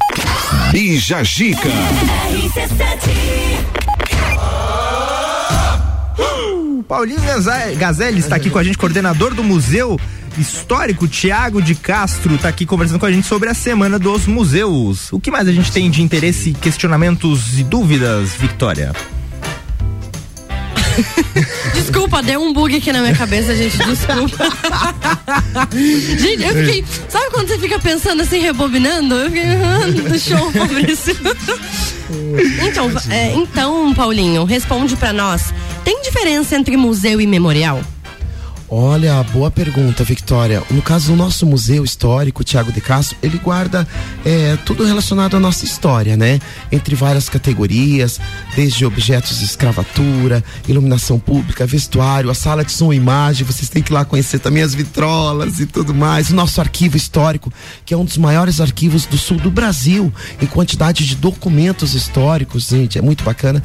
[0.72, 1.68] Bija Gica.
[6.88, 7.20] Paulinho
[7.76, 9.96] Gazelli está aqui com a gente, coordenador do Museu
[10.36, 11.06] Histórico.
[11.06, 15.12] Tiago de Castro está aqui conversando com a gente sobre a Semana dos Museus.
[15.12, 18.92] O que mais a gente tem de interesse, questionamentos e dúvidas, Victoria?
[21.74, 23.76] Desculpa, deu um bug aqui na minha cabeça, gente.
[23.78, 24.44] Desculpa.
[26.18, 26.84] gente, eu fiquei.
[27.08, 29.14] Sabe quando você fica pensando assim, rebobinando?
[29.14, 29.44] Eu fiquei.
[29.44, 31.16] ah, do show, Fabrício.
[32.66, 35.52] então, é, então, Paulinho, responde pra nós.
[35.84, 37.82] Tem diferença entre museu e memorial?
[38.70, 40.62] Olha, boa pergunta, Victoria.
[40.70, 43.88] No caso do nosso museu histórico, Tiago de Castro, ele guarda
[44.26, 46.38] é, tudo relacionado à nossa história, né?
[46.70, 48.20] Entre várias categorias,
[48.54, 53.46] desde objetos de escravatura, iluminação pública, vestuário, a sala de som e imagem.
[53.46, 56.28] Vocês têm que ir lá conhecer também as vitrolas e tudo mais.
[56.28, 57.50] O nosso arquivo histórico,
[57.86, 60.12] que é um dos maiores arquivos do sul do Brasil,
[60.42, 63.62] em quantidade de documentos históricos, gente, é muito bacana.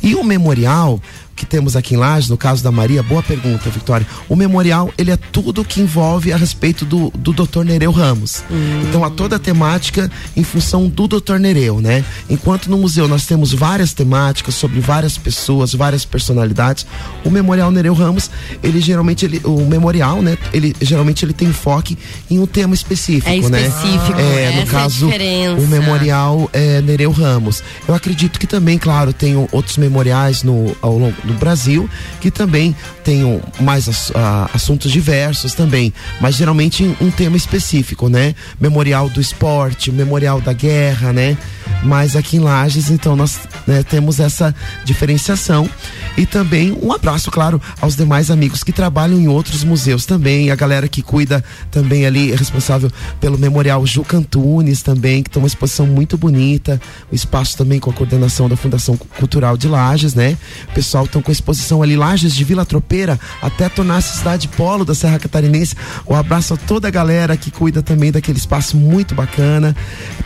[0.00, 1.00] E o memorial
[1.34, 4.06] que temos aqui em Lages, no caso da Maria, boa pergunta, Vitória.
[4.28, 7.62] O memorial, ele é tudo que envolve a respeito do, do Dr.
[7.64, 8.42] Nereu Ramos.
[8.88, 11.36] Então, há toda a temática em função do Dr.
[11.38, 12.04] Nereu, né?
[12.30, 16.86] Enquanto no museu nós temos várias temáticas sobre várias pessoas, várias personalidades,
[17.24, 18.30] o memorial Nereu Ramos,
[18.62, 20.38] ele geralmente, ele, o memorial, né?
[20.52, 21.98] Ele geralmente ele tem enfoque
[22.30, 23.66] em um tema específico, É né?
[23.66, 25.60] específico, É, essa é no caso, diferença.
[25.60, 27.62] o memorial é, Nereu Ramos.
[27.88, 31.88] Eu acredito que também, claro, tem outros memoriais no, ao longo do Brasil
[32.20, 38.34] que também tenham mais ass- ah, assuntos diversos também, mas geralmente um tema específico, né?
[38.60, 41.36] Memorial do esporte, memorial da guerra, né?
[41.82, 44.54] Mas aqui em Lages, então, nós né, temos essa
[44.84, 45.68] diferenciação
[46.16, 50.54] e também um abraço, claro, aos demais amigos que trabalham em outros museus também, a
[50.54, 55.46] galera que cuida também ali, é responsável pelo Memorial Juca Antunes também, que tem uma
[55.48, 60.36] exposição muito bonita, o espaço também com a coordenação da Fundação Cultural de Lages, né?
[60.70, 64.84] O pessoal estão com a exposição ali, Lages de Vila Tropeira, até tornar-se cidade polo
[64.84, 65.76] da Serra Catarinense.
[66.08, 69.76] Um abraço a toda a galera que cuida também daquele espaço muito bacana.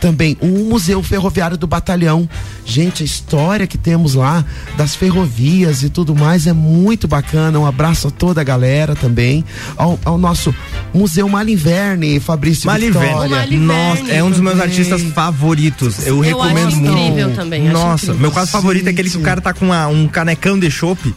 [0.01, 2.27] Também o Museu Ferroviário do Batalhão.
[2.65, 4.43] Gente, a história que temos lá
[4.77, 7.59] das ferrovias e tudo mais é muito bacana.
[7.59, 9.45] Um abraço a toda a galera também.
[9.77, 10.53] Ao, ao nosso
[10.93, 13.29] Museu Malinverne, Fabrício Maliverne.
[13.29, 13.57] Victoria.
[13.59, 16.05] Nossa, é um dos meus artistas favoritos.
[16.07, 16.97] Eu, Eu recomendo acho muito.
[16.97, 18.21] incrível também, acho Nossa, incrível.
[18.21, 21.13] meu quadro favorito é aquele que o cara tá com uma- um canecão de chopp.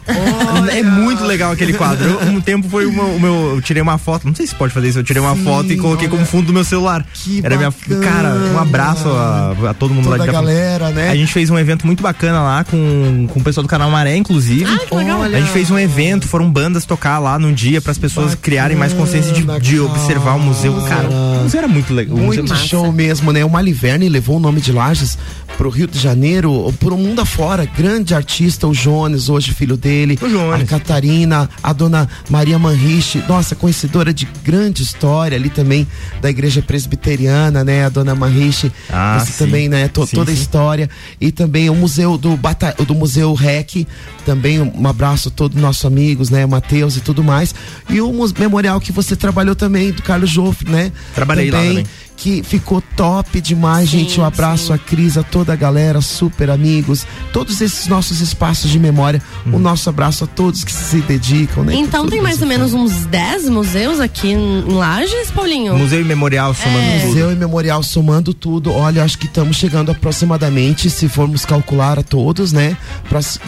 [0.71, 2.03] é muito legal aquele quadro.
[2.05, 4.55] Eu, um tempo foi o meu, o meu- Eu tirei uma foto, não sei se
[4.55, 4.99] pode fazer isso.
[4.99, 7.05] Eu tirei uma Sim, foto e coloquei como fundo do meu celular.
[7.43, 7.69] Era minha.
[7.71, 8.01] bacana.
[8.05, 11.09] Cara, um abraço a, a todo mundo Toda lá de a galera, né?
[11.09, 14.15] A gente fez um evento muito bacana lá com, com o pessoal do canal Maré,
[14.15, 14.65] inclusive.
[14.65, 15.21] Ah, que legal.
[15.23, 18.75] A gente fez um evento, foram bandas tocar lá num dia para as pessoas criarem
[18.77, 20.73] mais consciência de, de observar o museu.
[20.87, 22.15] Cara, o museu era muito legal.
[22.17, 23.43] O Muito museu- show mesmo, né?
[23.45, 25.17] O Maliverne levou o nome de Lages
[25.57, 27.65] pro Rio de Janeiro, pro mundo afora.
[27.77, 30.17] Grande artista, o Jones, hoje filho dele.
[30.53, 35.87] A Catarina, a dona Maria Manriche, nossa, conhecedora de grande história ali também
[36.21, 37.85] da igreja presbiteriana, né?
[37.85, 39.85] A dona Manriche, Ah, esse também, né?
[39.85, 40.41] Sim, toda a sim.
[40.41, 40.89] história.
[41.19, 43.87] E também o museu do, Bata do Museu REC,
[44.25, 46.45] também um abraço a todos os nossos amigos, né?
[46.45, 47.53] Matheus e tudo mais.
[47.89, 50.91] E o memorial que você trabalhou também, do Carlos Joffre, né?
[51.13, 51.85] Trabalhei lá também.
[52.15, 54.19] Que ficou top demais, Sim, gente.
[54.19, 58.79] Um abraço a Cris, a toda a galera, super amigos, todos esses nossos espaços de
[58.79, 59.21] memória.
[59.45, 59.55] Uhum.
[59.55, 61.75] O nosso abraço a todos que se dedicam, né?
[61.75, 65.77] Então tem mais ou menos uns 10 museus aqui em Lages, Paulinho?
[65.77, 66.99] Museu e Memorial somando É.
[66.99, 67.07] tudo.
[67.09, 72.03] Museu e memorial somando tudo, olha, acho que estamos chegando aproximadamente, se formos calcular a
[72.03, 72.77] todos, né?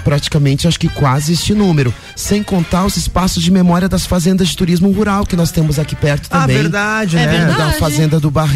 [0.03, 1.93] Praticamente, acho que quase este número.
[2.15, 5.95] Sem contar os espaços de memória das fazendas de turismo rural que nós temos aqui
[5.95, 6.57] perto Ah, também.
[6.57, 7.37] verdade, É né?
[7.45, 7.55] verdade.
[7.57, 8.54] Da Fazenda do Barreiro,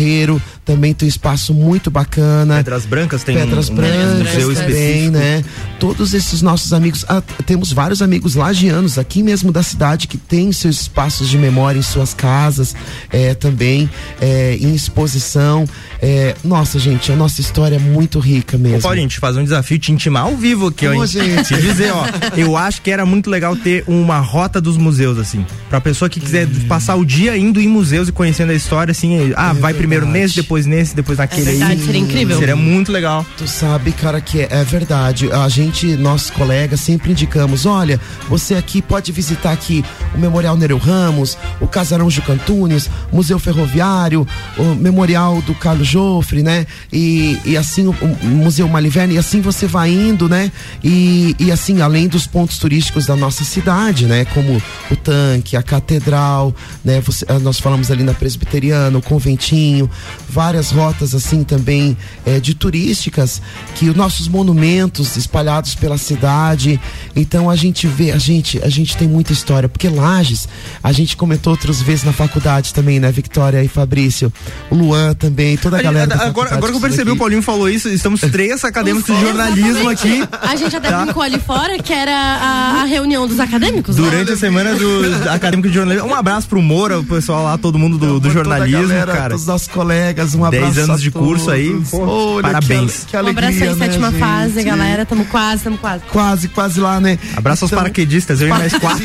[0.65, 2.57] também tem um espaço muito bacana.
[2.57, 5.43] Pedras Brancas tem Pedras um, um Brancas museu também, né?
[5.79, 10.51] Todos esses nossos amigos, ah, temos vários amigos lagianos aqui mesmo da cidade que têm
[10.51, 12.75] seus espaços de memória em suas casas,
[13.09, 13.89] é, também
[14.21, 15.65] é, em exposição.
[16.01, 18.79] É, nossa, gente, a nossa história é muito rica mesmo.
[18.79, 21.05] Ô, Paulinho, te fazer um desafio, te intimar ao vivo aqui, ó.
[21.05, 21.47] Gente.
[21.47, 22.05] Te dizer, ó,
[22.37, 25.45] eu acho que era muito legal ter uma rota dos museus, assim.
[25.69, 29.33] Pra pessoa que quiser passar o dia indo em museus e conhecendo a história, assim,
[29.35, 31.85] ah, vai primeiro nesse, depois nesse, depois naquele verdade, aí.
[31.85, 32.39] seria incrível.
[32.39, 33.25] Seria muito legal.
[33.37, 35.29] Tu sabe, cara, que é, é verdade.
[35.31, 39.83] A gente, nossos colegas, sempre indicamos: olha, você aqui pode visitar aqui
[40.15, 44.25] o Memorial Nereu Ramos, o Casarão Juca Antunes, Museu Ferroviário,
[44.57, 46.65] o Memorial do Carlos Joffre, né?
[46.93, 50.51] E, e assim, o, o Museu Maliverne, e assim você vai indo, né?
[50.83, 54.25] E, e assim, além dos pontos turísticos da nossa cidade, né?
[54.25, 54.61] Como
[54.91, 56.53] o tanque, a catedral,
[56.85, 57.01] né?
[57.01, 59.89] Você- ah, nós falamos ali na Presbiteriana, o conventinho,
[60.29, 63.41] várias rotas assim também eh, de turísticas,
[63.75, 66.79] que os nossos monumentos espalhados pela cidade.
[67.15, 70.47] Então a gente vê, a gente, a gente tem muita história, porque Lages,
[70.83, 74.31] a gente comentou outras vezes na faculdade também, né, Victoria e Fabrício,
[74.69, 76.07] o Luan também, toda a galera.
[76.07, 77.17] da agora, agora que eu percebi, aqui.
[77.17, 80.23] o Paulinho falou isso, estamos três acadêmicos de jornalismo aqui.
[80.41, 81.03] A gente até Tá.
[81.03, 83.95] brincou ali fora que era a, a reunião dos acadêmicos.
[83.97, 84.03] né?
[84.03, 86.07] Durante a semana do acadêmico de jornalismo.
[86.09, 89.35] Um abraço pro Moura, o pessoal lá, todo mundo do, do jornalismo, galera, cara.
[89.35, 90.73] Os nossos colegas, um abraço.
[90.73, 91.59] 10 anos de curso todos.
[91.59, 92.99] aí, Olha, parabéns.
[93.01, 94.19] Que, que Um alegria, abraço aí, né, sétima gente?
[94.19, 95.05] fase, galera.
[95.05, 96.03] Tamo quase, tamo quase.
[96.11, 97.17] Quase, quase lá, né?
[97.35, 99.03] Abraço aos paraquedistas, eu e mais quatro.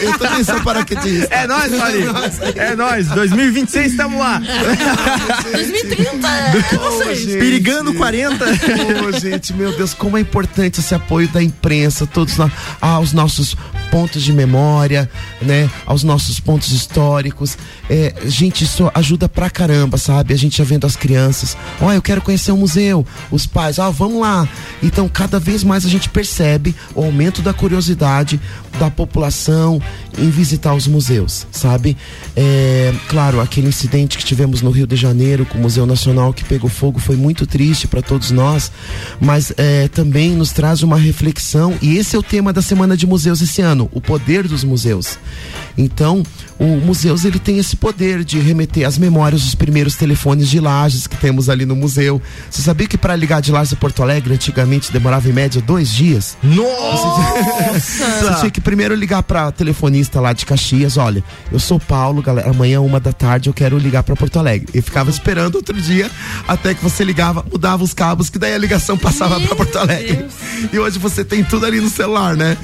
[0.00, 1.28] Eu também sou paraquedista.
[1.34, 2.12] É nóis, Paulinho.
[2.56, 3.06] É nóis.
[3.08, 4.40] 2026, tamo lá.
[5.52, 7.26] 2030, é vocês.
[7.36, 8.44] Perigando 40.
[9.06, 12.50] Ô, gente, meu Deus, como é importante esse apoio da imprensa, todos nós,
[12.80, 13.56] aos nossos
[13.90, 15.08] pontos de memória,
[15.40, 15.70] né?
[15.86, 17.56] Aos nossos pontos históricos.
[17.88, 20.34] É, gente, isso ajuda pra caramba, sabe?
[20.34, 23.90] A gente já vendo as crianças, ó, eu quero conhecer o museu, os pais, ah,
[23.90, 24.48] vamos lá.
[24.82, 28.40] Então, cada vez mais a gente percebe o aumento da curiosidade
[28.78, 29.80] da população
[30.16, 31.96] em visitar os museus, sabe?
[32.36, 36.44] É, claro, aquele incidente que tivemos no Rio de Janeiro com o Museu Nacional que
[36.44, 38.70] pegou fogo foi muito triste para todos nós,
[39.20, 43.06] mas é, também nos traz uma reflexão e esse é o tema da Semana de
[43.06, 45.18] Museus esse ano, o poder dos museus.
[45.76, 46.24] Então,
[46.58, 51.06] o museus ele tem esse poder de remeter às memórias dos primeiros telefones de lajes
[51.06, 52.20] que temos ali no museu.
[52.50, 55.88] Você sabia que para ligar de Lages a Porto Alegre antigamente demorava em média dois
[55.88, 56.36] dias?
[56.42, 57.78] Nossa!
[57.78, 61.22] Você tinha que primeiro ligar pra telefonista lá de Caxias, olha,
[61.52, 64.68] eu sou Paulo, galera, amanhã uma da tarde eu quero ligar pra Porto Alegre.
[64.74, 66.10] E ficava esperando outro dia
[66.46, 70.26] até que você ligava, mudava os cabos, que daí a ligação passava pra Porto Alegre.
[70.72, 72.56] E hoje você tem tudo ali no celular, né?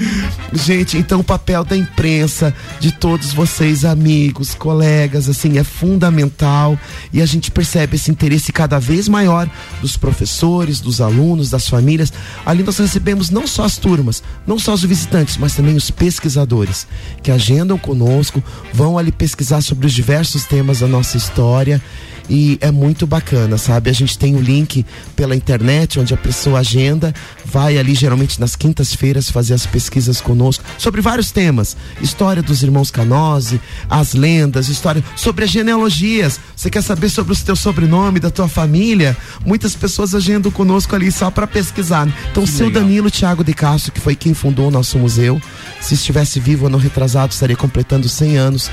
[0.53, 6.79] Gente, então o papel da imprensa, de todos vocês, amigos, colegas, assim, é fundamental
[7.13, 9.47] e a gente percebe esse interesse cada vez maior
[9.83, 12.11] dos professores, dos alunos, das famílias.
[12.47, 16.87] Ali nós recebemos não só as turmas, não só os visitantes, mas também os pesquisadores
[17.23, 18.43] que agendam conosco,
[18.73, 21.83] vão ali pesquisar sobre os diversos temas da nossa história.
[22.29, 23.91] E é muito bacana, sabe?
[23.91, 27.15] A gente tem o link pela internet, onde a pessoa agenda,
[27.45, 31.77] vai ali geralmente nas quintas-feiras fazer as pesquisas conosco sobre vários temas.
[32.01, 36.41] História dos irmãos Canose, as lendas, história sobre as genealogias.
[36.57, 39.17] Você quer saber sobre o teu sobrenome, da tua família?
[39.45, 42.09] Muitas pessoas agendam conosco ali só para pesquisar.
[42.31, 45.41] Então, o seu Danilo Thiago de Castro, que foi quem fundou o nosso museu,
[45.81, 48.71] se estivesse vivo ano retrasado, estaria completando 100 anos.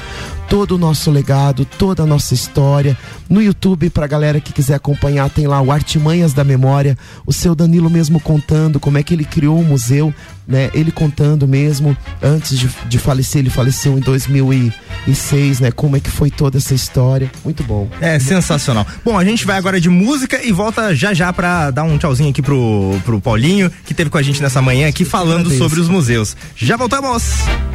[0.51, 2.97] Todo o nosso legado, toda a nossa história.
[3.29, 7.55] No YouTube, pra galera que quiser acompanhar, tem lá o Artimanhas da Memória, o seu
[7.55, 10.13] Danilo mesmo contando como é que ele criou o museu,
[10.45, 10.69] né?
[10.73, 15.71] Ele contando mesmo, antes de, de falecer, ele faleceu em 2006, né?
[15.71, 17.31] Como é que foi toda essa história.
[17.45, 17.87] Muito bom.
[18.01, 18.85] É sensacional.
[19.05, 22.29] Bom, a gente vai agora de música e volta já já pra dar um tchauzinho
[22.29, 25.87] aqui pro, pro Paulinho, que teve com a gente nessa manhã aqui falando sobre os
[25.87, 26.35] museus.
[26.57, 27.23] Já voltamos!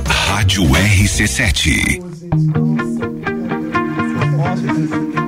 [0.04, 2.65] Rádio RC7.
[4.56, 5.25] 谢谢谢谢。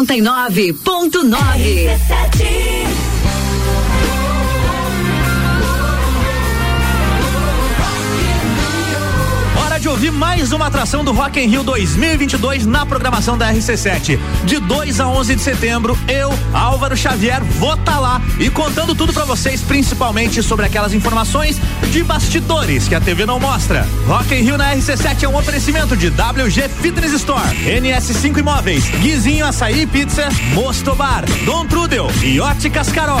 [0.00, 2.80] 99.9.
[9.80, 14.18] de ouvir mais uma atração do Rock in Rio 2022 na programação da RC7.
[14.44, 18.94] De 2 a 11 de setembro, eu, Álvaro Xavier, vou estar tá lá e contando
[18.94, 21.60] tudo para vocês, principalmente sobre aquelas informações
[21.92, 23.86] de bastidores que a TV não mostra.
[24.06, 29.44] Rock in Rio na RC7 é um oferecimento de WG Fitness Store, NS5 Imóveis, Guizinho
[29.44, 33.20] Açaí Pizza, Mosto Bar, Dom Trudel e Óticas Carol.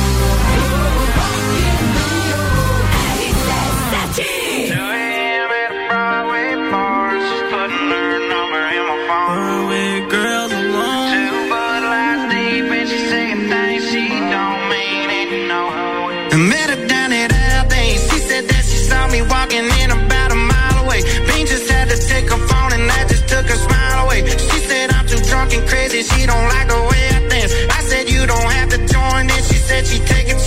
[25.51, 26.03] looking crazy.
[26.03, 27.53] She don't like the way I dance.
[27.69, 29.49] I said, You don't have to join this.
[29.49, 30.39] She said, She taking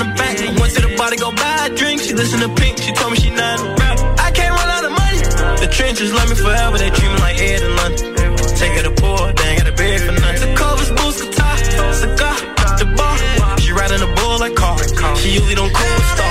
[0.00, 0.38] on the back.
[0.38, 2.00] I went to the bar to go buy a drink.
[2.00, 2.78] She listen to Pink.
[2.78, 3.98] She told me she not a rap.
[4.18, 5.18] I can't run out of money.
[5.62, 6.78] The trenches love me forever.
[6.78, 8.36] They treat me like Ed and London.
[8.58, 10.50] Take her to poor, they ain't got a bed for nothing.
[10.50, 11.56] The covers, boots, guitar,
[11.94, 12.36] cigar,
[12.78, 13.58] the bar.
[13.58, 14.78] She riding a bull like car.
[15.16, 16.27] She usually don't cool stars.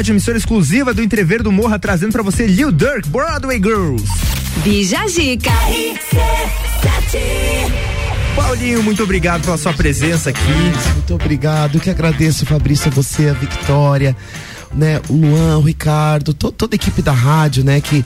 [0.00, 4.02] Rádio, emissora exclusiva do Entrever do Morra, trazendo pra você Lil Durk, Broadway Girls.
[4.64, 5.50] Bija Zica.
[8.34, 10.40] Paulinho, muito obrigado pela sua presença aqui.
[10.94, 14.16] Muito obrigado, eu que agradeço, Fabrício, a você, a Victória,
[14.72, 18.02] né, o Luan, o Ricardo, to- toda a equipe da rádio, né, que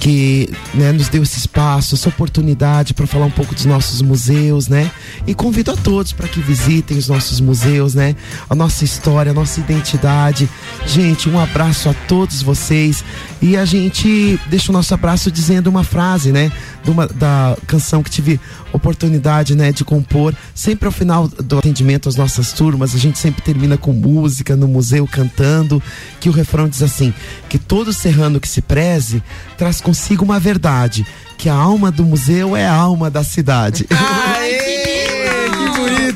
[0.00, 4.68] que né, nos deu esse espaço, essa oportunidade para falar um pouco dos nossos museus,
[4.68, 4.90] né?
[5.26, 8.14] E convido a todos para que visitem os nossos museus, né?
[8.48, 10.48] A nossa história, a nossa identidade.
[10.86, 13.04] Gente, um abraço a todos vocês
[13.42, 16.52] e a gente deixa o nosso abraço dizendo uma frase, né?
[16.86, 18.40] Uma- da canção que tive
[18.72, 20.34] oportunidade, né, de compor.
[20.54, 24.66] Sempre ao final do atendimento às nossas turmas, a gente sempre termina com música no
[24.68, 25.82] museu cantando,
[26.20, 27.12] que o refrão diz assim:
[27.48, 29.22] que todo serrano que se preze
[29.56, 31.06] traz consigo uma verdade,
[31.36, 33.84] que a alma do museu é a alma da cidade.
[33.84, 33.94] Que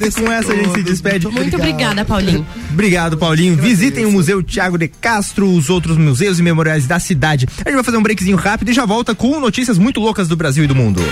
[0.00, 1.28] e com essa a gente se despede.
[1.28, 2.46] Muito obrigada, Paulinho.
[2.70, 3.56] Obrigado, Paulinho.
[3.56, 7.46] Visitem o Museu Tiago de Castro, os outros museus e memoriais da cidade.
[7.58, 10.36] A gente vai fazer um breakzinho rápido e já volta com notícias muito loucas do
[10.36, 11.02] Brasil e do mundo.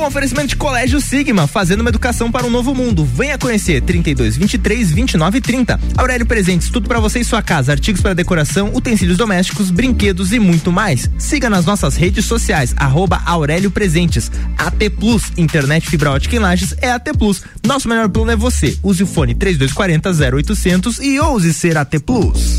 [0.00, 3.04] Com oferecimento de Colégio Sigma, fazendo uma educação para um novo mundo.
[3.04, 5.78] Venha conhecer 32 23 29 30.
[5.94, 10.38] Aurélio Presentes, tudo para você e sua casa, artigos para decoração, utensílios domésticos, brinquedos e
[10.38, 11.10] muito mais.
[11.18, 14.32] Siga nas nossas redes sociais, arroba Aurélio Presentes.
[14.56, 17.42] AT Plus, internet fibra ótica em Lages é AT Plus.
[17.62, 18.78] Nosso melhor plano é você.
[18.82, 22.58] Use o fone 3240 0800 e ouse ser AT Plus.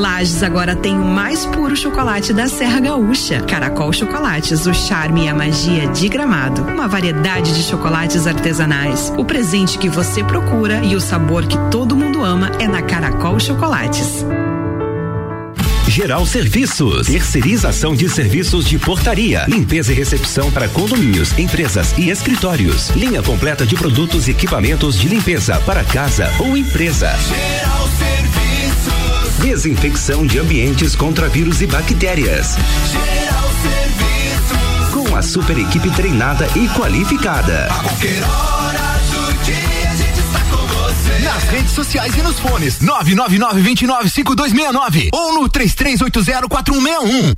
[0.00, 3.42] Lages agora tem o mais puro chocolate da Serra Gaúcha.
[3.42, 6.62] Caracol Chocolates, o charme e a magia de Gramado.
[6.62, 9.12] Uma variedade de chocolates artesanais.
[9.18, 13.38] O presente que você procura e o sabor que todo mundo ama é na Caracol
[13.38, 14.24] Chocolates.
[15.86, 22.88] Geral Serviços, terceirização de serviços de portaria, limpeza e recepção para condomínios, empresas e escritórios.
[22.96, 27.12] Linha completa de produtos e equipamentos de limpeza para casa ou empresa.
[29.40, 32.56] Desinfecção de ambientes contra vírus e bactérias.
[34.92, 37.68] Com a super equipe treinada e qualificada.
[41.24, 42.78] Nas redes sociais e nos fones.
[42.80, 47.32] 999-295269 ou no 33804161.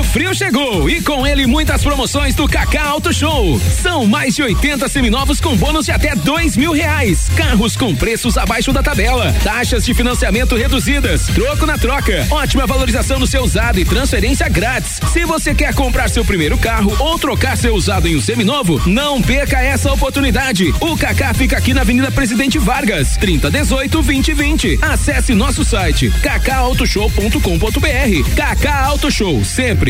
[0.00, 3.60] O frio chegou e com ele muitas promoções do Kaká Auto Show.
[3.60, 7.30] São mais de 80 seminovos com bônus de até dois mil reais.
[7.36, 9.30] Carros com preços abaixo da tabela.
[9.44, 11.26] Taxas de financiamento reduzidas.
[11.26, 12.26] Troco na troca.
[12.30, 14.98] Ótima valorização no seu usado e transferência grátis.
[15.12, 19.20] Se você quer comprar seu primeiro carro ou trocar seu usado em um seminovo, não
[19.20, 20.72] perca essa oportunidade.
[20.80, 24.78] O Kaká fica aqui na Avenida Presidente Vargas, 3018 2020.
[24.80, 28.34] Acesse nosso site kakautoshow.com.br.
[28.34, 29.89] Kaká Auto Show, sempre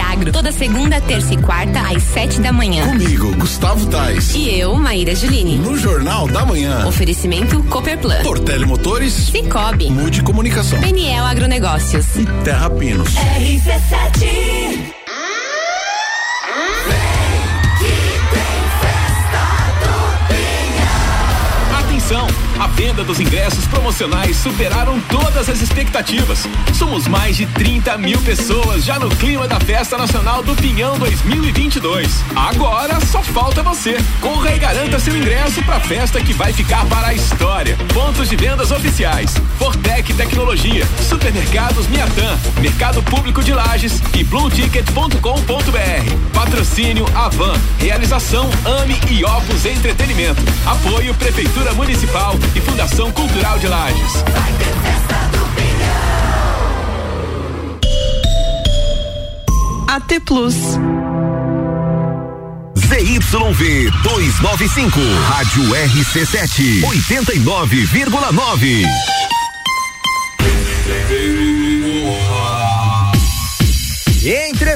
[0.00, 2.86] Agro, toda segunda, terça e quarta, às sete da manhã.
[2.86, 4.34] Comigo, Gustavo Tais.
[4.34, 5.56] E eu, Maíra Juline.
[5.58, 6.86] No Jornal da Manhã.
[6.86, 8.22] Oferecimento Cooperplan.
[8.22, 9.12] Portele Motores.
[9.12, 9.90] Cicobi.
[9.90, 10.80] Mude Comunicação.
[10.80, 12.16] Peniel Agronegócios.
[12.16, 13.10] E Terra Pinos.
[13.14, 14.96] RC7
[21.78, 22.45] Atenção.
[22.58, 26.46] A venda dos ingressos promocionais superaram todas as expectativas.
[26.74, 32.08] Somos mais de 30 mil pessoas já no clima da Festa Nacional do Pinhão 2022.
[32.34, 33.96] Agora só falta você.
[34.20, 37.76] Corra e garanta seu ingresso para a festa que vai ficar para a história.
[37.92, 46.32] Pontos de vendas oficiais: Fortec Tecnologia, Supermercados Miatã, Mercado Público de Lages e BlueTicket.com.br.
[46.32, 47.54] Patrocínio Avan.
[47.78, 50.40] Realização Ame e Opus Entretenimento.
[50.64, 54.12] Apoio Prefeitura Municipal e Fundação Cultural de Lages.
[59.88, 60.54] AT Plus.
[62.76, 68.86] ZYV 295, Rádio RC7, 89,9.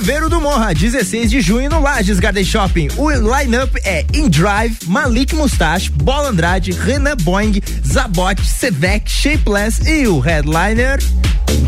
[0.01, 2.88] Entreveiro do Morra, 16 de junho no Lages Garden Shopping.
[2.96, 10.09] O line-up é In Drive, Malik Mustache, Bola Andrade, Renan Boing, Zabot, Sevec, Shapeless e
[10.09, 10.98] o headliner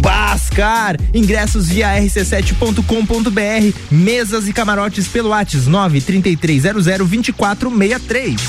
[0.01, 0.97] Bascar.
[1.13, 8.41] Ingressos via rc7.com.br, mesas e camarotes pelo WhatsApp 93300 2463.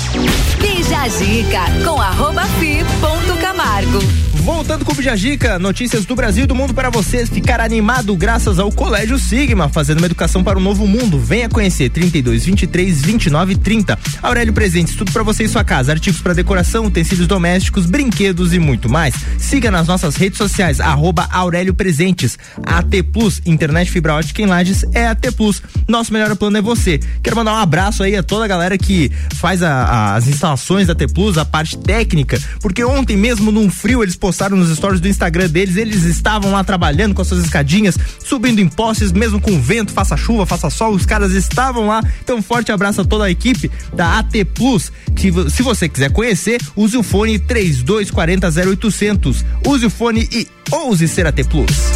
[0.62, 3.98] Bija a dica com arroba fi ponto Camargo.
[4.44, 8.58] Voltando com o Bijagica, notícias do Brasil e do mundo para você ficar animado graças
[8.58, 11.18] ao Colégio Sigma, fazendo uma educação para o novo mundo.
[11.18, 13.98] Venha conhecer 32 23 29 30.
[14.22, 18.58] Aurélio Presentes, tudo para você e sua casa, artigos para decoração, utensílios domésticos, brinquedos e
[18.58, 19.14] muito mais.
[19.38, 22.38] Siga nas nossas redes sociais arroba Aurélio Presentes.
[22.64, 25.62] AT Plus, internet fibra ótica em Lages é AT Plus.
[25.88, 27.00] Nosso melhor plano é você.
[27.22, 30.86] Quero mandar um abraço aí a toda a galera que faz a- a- as instalações
[30.86, 35.00] da AT Plus, a parte técnica, porque ontem mesmo num frio eles postaram nos stories
[35.00, 39.40] do Instagram deles, eles estavam lá trabalhando com as suas escadinhas, subindo em postes, mesmo
[39.40, 42.02] com vento, faça chuva, faça sol, os caras estavam lá.
[42.22, 44.92] Então, forte abraço a toda a equipe da AT Plus.
[45.14, 49.44] Que, se você quiser conhecer, use o fone 3240 0800.
[49.66, 51.94] Use o fone e ouse ser AT Plus.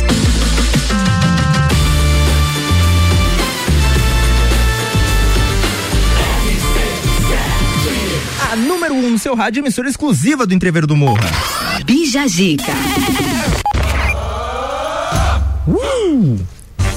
[8.67, 11.58] Número 1 um no seu rádio, emissora exclusiva do Entreveiro do Morra.
[11.85, 12.73] Bija Gica.
[15.67, 16.39] Uh!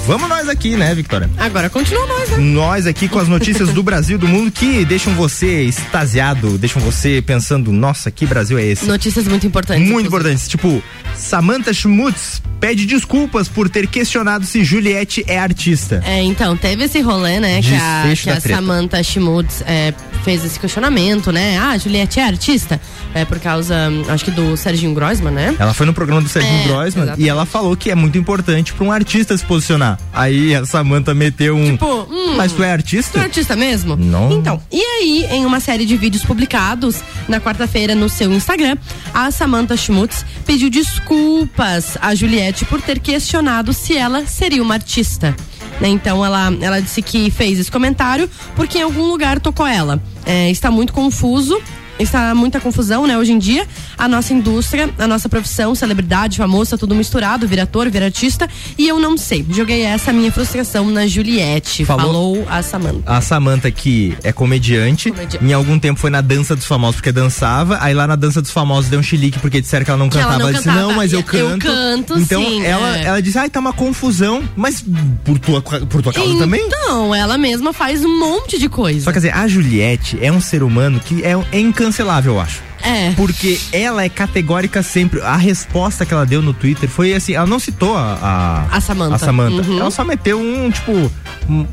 [0.07, 1.29] Vamos nós aqui, né, Victoria?
[1.37, 2.37] Agora continua nós, né?
[2.37, 6.81] Nós aqui com as notícias do Brasil e do mundo que deixam você extasiado, deixam
[6.81, 8.85] você pensando, nossa, que Brasil é esse?
[8.85, 9.87] Notícias muito importantes.
[9.87, 10.47] Muito importantes.
[10.47, 10.83] Tipo,
[11.15, 16.01] Samantha Schmutz pede desculpas por ter questionado se Juliette é artista.
[16.05, 17.61] É, então, teve esse rolê, né?
[17.61, 18.55] Que a, que da a treta.
[18.55, 19.93] Samantha Schmutz é,
[20.23, 21.57] fez esse questionamento, né?
[21.57, 22.79] Ah, Juliette é artista?
[23.13, 23.75] É por causa,
[24.09, 25.55] acho que do Serginho Groisman, né?
[25.59, 27.21] Ela foi no programa do Serginho É, Groisman exatamente.
[27.25, 29.99] e ela falou que é muito importante pra um artista se posicionar.
[30.13, 31.71] Aí a Samantha meteu um.
[31.73, 33.13] Tipo, hum, Mas tu é artista?
[33.13, 33.95] Tu é artista mesmo?
[33.95, 34.31] Não.
[34.31, 36.97] Então, e aí, em uma série de vídeos publicados
[37.27, 38.77] na quarta-feira no seu Instagram,
[39.13, 45.35] a Samantha Schmutz pediu desculpas a Juliette por ter questionado se ela seria uma artista.
[45.81, 50.01] Né, Então ela, ela disse que fez esse comentário porque em algum lugar tocou ela.
[50.25, 51.59] É, está muito confuso.
[51.99, 53.17] Está muita confusão, né?
[53.17, 53.67] Hoje em dia,
[53.97, 58.49] a nossa indústria, a nossa profissão, celebridade, famosa, tudo misturado, vira ator, vira artista.
[58.77, 59.45] E eu não sei.
[59.49, 61.85] Joguei essa minha frustração na Juliette.
[61.85, 63.03] Falou- Falou a Samantha.
[63.05, 67.77] A Samantha, que é comediante, em algum tempo foi na dança dos famosos porque dançava,
[67.81, 70.17] aí lá na dança dos famosos deu um chilique porque disseram que ela não Que
[70.17, 70.39] ela cantava.
[70.39, 70.87] não ela disse, cantava.
[70.87, 71.65] não, mas eu Eu canto.
[71.65, 73.03] canto, então sim, ela, é.
[73.05, 74.83] ela disse, ai, tá uma confusão, mas
[75.23, 76.61] por tua, por tua causa também?
[76.65, 79.05] Então, ela mesma faz um monte de coisa.
[79.05, 82.61] Só quer dizer, a Juliette é um ser humano que é, é incancelável, eu acho.
[82.83, 83.11] É.
[83.11, 85.21] Porque ela é categórica sempre.
[85.21, 88.67] A resposta que ela deu no Twitter foi assim: ela não citou a.
[88.71, 89.15] A Samantha.
[89.15, 89.69] A Samantha.
[89.69, 89.79] Uhum.
[89.79, 91.11] Ela só meteu um, tipo.
[91.49, 91.67] um-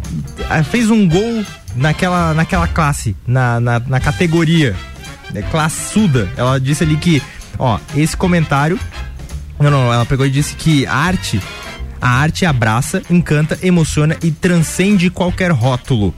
[0.70, 1.44] fez um gol
[1.76, 4.74] naquela, naquela classe, na, na, na categoria.
[5.34, 6.28] É, classuda.
[6.36, 7.22] Ela disse ali que,
[7.58, 8.78] ó, esse comentário.
[9.60, 11.40] Não, não, ela pegou e disse que a arte.
[12.00, 16.14] A arte abraça, encanta, emociona e transcende qualquer rótulo.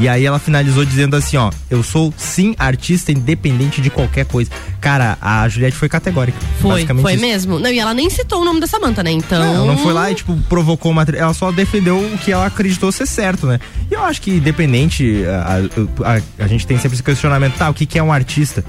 [0.00, 4.50] E aí ela finalizou dizendo assim, ó, eu sou sim artista independente de qualquer coisa.
[4.80, 6.38] Cara, a Juliette foi categórica.
[6.58, 7.22] Foi, basicamente foi isso.
[7.22, 7.58] mesmo.
[7.58, 9.10] Não, e ela nem citou o nome da Samantha, né?
[9.10, 9.38] Então.
[9.54, 11.02] Não, não foi lá e, tipo, provocou uma.
[11.02, 13.60] Ela só defendeu o que ela acreditou ser certo, né?
[13.90, 15.58] E eu acho que, independente, a,
[16.06, 17.68] a- a- a gente tem sempre esse questionamento, tá?
[17.68, 18.64] O que, que é um artista?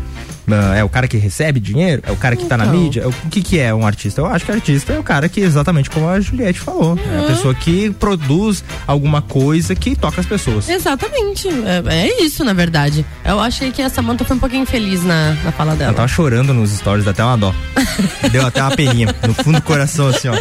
[0.55, 2.01] É o cara que recebe dinheiro?
[2.05, 2.79] É o cara que tá na Então.
[2.79, 3.01] mídia?
[3.03, 4.21] É O que, que é um artista?
[4.21, 7.27] Eu acho que artista é o cara que, exatamente como a Juliette falou, é a
[7.27, 10.67] pessoa que produz alguma coisa que toca as pessoas.
[10.69, 11.47] Exatamente.
[11.47, 13.05] É, é isso, na verdade.
[13.25, 15.93] Eu achei que a Samantha foi um pouquinho feliz na, na fala Ela dela.
[15.93, 17.53] tava chorando nos stories, dá até uma dó.
[18.31, 20.33] Deu até uma peninha no fundo do coração, assim, ó.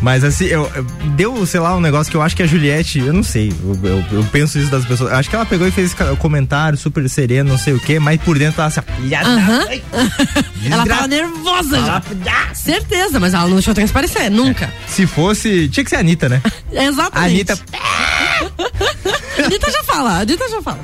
[0.00, 0.84] Mas assim, eu, eu-
[1.16, 3.78] deu, sei lá, um negócio que eu acho que a Juliette, eu não sei, eu,
[3.90, 5.12] eu- eu penso isso das pessoas.
[5.12, 8.38] Acho que ela pegou e fez comentário super sereno, não sei o quê, mas por
[8.38, 9.64] dentro ela assim, ó, filha da Aham.
[9.64, 9.82] mãe.
[10.70, 12.54] ela tava nervosa Ela- já.
[12.54, 14.72] Certeza, mas ela não deixou transparecer, nunca.
[14.86, 16.40] Se fosse, tinha que ser a Anitta, né?
[16.72, 17.12] Exatamente.
[17.18, 17.58] A Anitta.
[17.72, 20.78] A Anitta já fala, a Anitta já fala.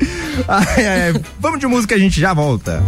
[0.48, 1.22] Ai, ai, ai.
[1.38, 2.82] Vamos de música, a gente já volta.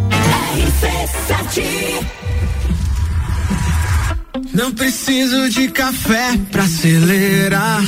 [4.52, 7.82] Não preciso de café pra acelerar.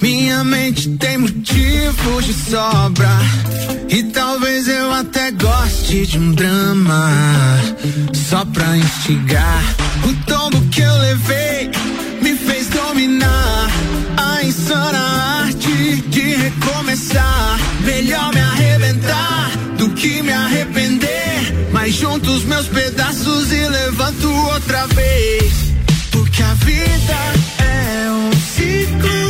[0.00, 3.08] Minha mente tem motivos de sobra.
[3.88, 7.10] E talvez eu até goste de um drama.
[8.12, 9.62] Só pra instigar.
[10.04, 11.70] O tombo que eu levei
[12.22, 13.70] me fez dominar.
[14.16, 14.98] A insana
[15.44, 17.58] arte de recomeçar.
[17.84, 21.19] Melhor me arrebentar do que me arrepender.
[21.82, 25.50] Mas junto os meus pedaços e levanto outra vez.
[26.10, 27.16] Porque a vida
[27.58, 29.29] é um ciclo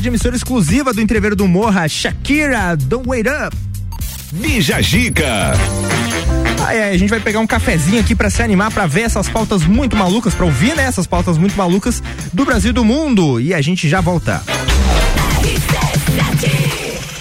[0.00, 3.54] rádio, emissora exclusiva do Entreveiro do Morra, Shakira, Don't Wait Up.
[4.32, 5.52] Bija Gica.
[6.64, 9.28] Ai, ai, a gente vai pegar um cafezinho aqui pra se animar, pra ver essas
[9.28, 12.02] pautas muito malucas, pra ouvir, né, essas pautas muito malucas
[12.32, 13.38] do Brasil e do mundo.
[13.38, 14.42] E a gente já volta.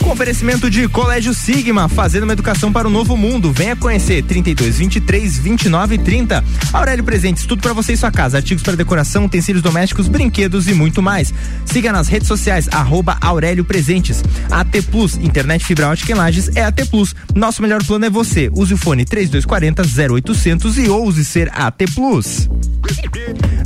[0.02, 3.52] Com oferecimento de Colégio Sigma, fazendo uma educação para o novo mundo.
[3.52, 6.44] Venha conhecer 32 23 29 30.
[6.72, 10.74] Aurélio Presentes, tudo para você e sua casa, artigos para decoração, utensílios domésticos, brinquedos e
[10.74, 11.34] muito mais.
[11.72, 14.24] Siga nas redes sociais arroba Aurélio Presentes.
[14.50, 16.16] AT Plus, internet fibra ótica em
[16.56, 17.16] é AT Plus.
[17.36, 18.50] Nosso melhor plano é você.
[18.52, 19.84] Use o fone 3240
[20.16, 22.50] 0800 e ouse ser AT Plus.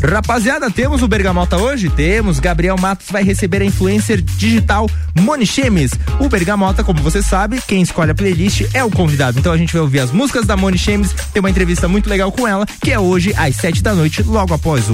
[0.03, 1.89] Rapaziada, temos o Bergamota hoje?
[1.89, 2.41] Temos.
[2.41, 5.91] Gabriel Matos vai receber a influencer digital Moni Chemes.
[6.19, 9.39] O Bergamota, como você sabe, quem escolhe a playlist é o convidado.
[9.39, 12.34] Então a gente vai ouvir as músicas da Moni Chemes, tem uma entrevista muito legal
[12.34, 14.93] com ela, que é hoje às sete da noite, logo após o,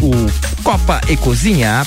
[0.00, 1.86] o Copa e Cozinha.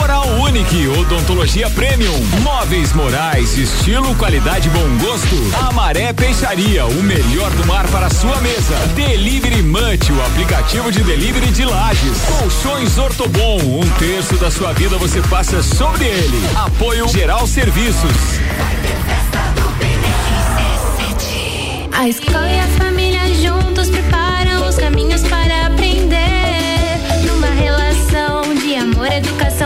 [0.00, 5.36] Oral Unique, odontologia premium, móveis morais, estilo, qualidade, bom gosto.
[5.68, 8.74] Amaré Peixaria, o melhor do mar para sua mesa.
[8.94, 12.18] Delivery Munch, o aplicativo de delivery de lajes.
[12.38, 16.48] Colchões Ortobon, um terço da sua vida você passa sobre ele.
[16.56, 18.40] Apoio Geral Serviços.
[21.92, 26.18] A escola e a família juntos preparam os caminhos para aprender.
[27.26, 29.51] Numa relação de amor educação,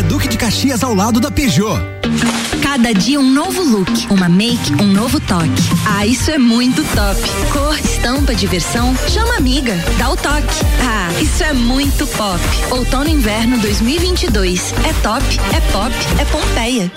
[0.00, 1.78] Avenida Duque de Caxias, ao lado da Peugeot.
[2.62, 5.48] Cada dia um novo look, uma make, um novo toque.
[5.86, 7.20] Ah, isso é muito top.
[7.52, 10.64] Cor, estampa, diversão, chama amiga, dá o toque.
[10.82, 12.40] Ah, isso é muito pop.
[12.70, 14.72] Outono inverno 2022.
[14.84, 15.24] É top,
[15.54, 16.90] é pop, é Pompeia.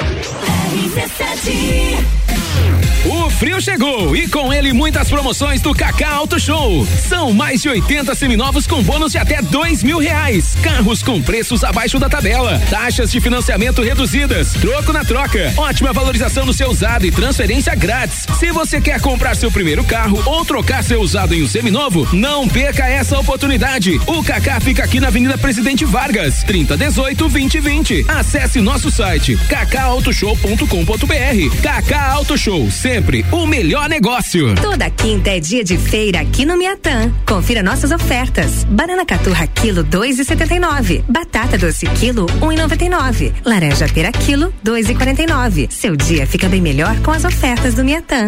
[3.05, 6.85] O frio chegou e com ele muitas promoções do Kaká Auto Show.
[6.85, 10.55] São mais de 80 seminovos com bônus de até dois mil reais.
[10.63, 12.61] Carros com preços abaixo da tabela.
[12.69, 14.53] Taxas de financiamento reduzidas.
[14.53, 15.53] Troco na troca.
[15.57, 18.25] Ótima valorização do seu usado e transferência grátis.
[18.39, 22.47] Se você quer comprar seu primeiro carro ou trocar seu usado em um seminovo, não
[22.47, 23.99] perca essa oportunidade.
[24.07, 28.05] O Kaká fica aqui na Avenida Presidente Vargas, 3018 2020.
[28.07, 31.61] Acesse nosso site kakautoshow.com.br.
[31.61, 34.53] Kaká Auto Show, sempre o melhor negócio.
[34.53, 37.11] Toda quinta é dia de feira aqui no Miatã.
[37.25, 38.65] Confira nossas ofertas.
[38.65, 41.03] Banana caturra quilo dois e setenta e nove.
[41.09, 43.33] Batata doce quilo um e noventa e nove.
[43.43, 45.67] Laranja pera quilo dois e quarenta e nove.
[45.71, 48.27] Seu dia fica bem melhor com as ofertas do Miatã.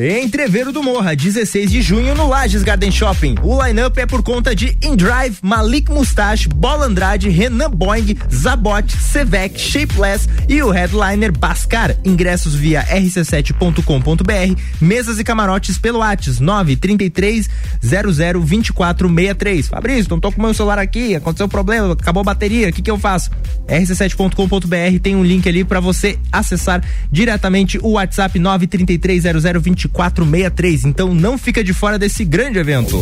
[0.00, 3.34] Entreveiro do Morra, 16 de junho no Lages Garden Shopping.
[3.42, 9.58] O line-up é por conta de Indrive, Malik Mustache, Bola Andrade, Renan Boing, Zabot, Sevec,
[9.60, 11.96] Shapeless e o headliner Bascar.
[12.04, 17.48] Ingressos via rc7.com.br, mesas e camarotes pelo Whats 933
[17.82, 19.66] 00 2463.
[19.66, 22.82] Fabrício, não tô com meu celular aqui, aconteceu um problema, acabou a bateria, o que
[22.82, 23.30] que eu faço?
[23.66, 30.84] rc7.com.br tem um link ali para você acessar diretamente o WhatsApp 933 00 2463.
[30.84, 32.98] Então não fica de fora desse grande evento.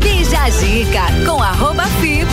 [0.00, 2.24] Bija a dica com arroba fi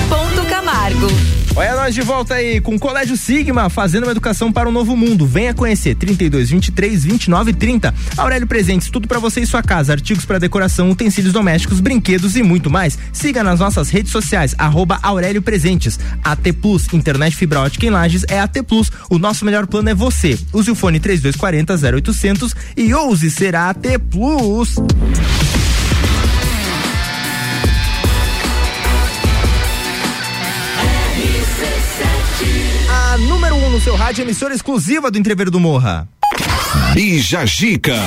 [0.75, 1.07] Camargo.
[1.55, 4.97] Olha nós de volta aí com o Colégio Sigma, fazendo uma educação para um novo
[4.97, 5.25] mundo.
[5.25, 7.93] Venha conhecer 32 23 29 30.
[8.17, 12.43] Aurélio Presentes, tudo para você e sua casa, artigos para decoração, utensílios domésticos, brinquedos e
[12.43, 12.99] muito mais.
[13.13, 15.97] Siga nas nossas redes sociais arroba Aurélio Presentes.
[16.21, 18.91] AT Plus, internet fibra ótica em Lages é AT Plus.
[19.09, 20.37] O nosso melhor plano é você.
[20.51, 24.75] Use o fone 3240 0800 e ouse ser AT Plus.
[33.75, 36.07] No seu rádio, emissora exclusiva do Entreveiro do Morra.
[36.93, 37.97] Bija Gica.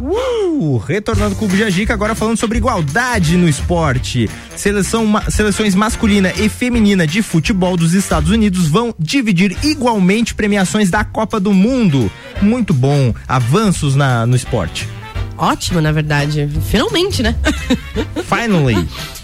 [0.00, 4.30] Uh, retornando com o Bijajica, agora falando sobre igualdade no esporte.
[4.54, 10.88] Seleção, ma- seleções masculina e feminina de futebol dos Estados Unidos vão dividir igualmente premiações
[10.88, 12.08] da Copa do Mundo.
[12.40, 13.12] Muito bom.
[13.26, 14.88] Avanços na, no esporte.
[15.36, 16.48] Ótimo, na verdade.
[16.70, 17.34] Finalmente, né?
[18.24, 18.88] Finally.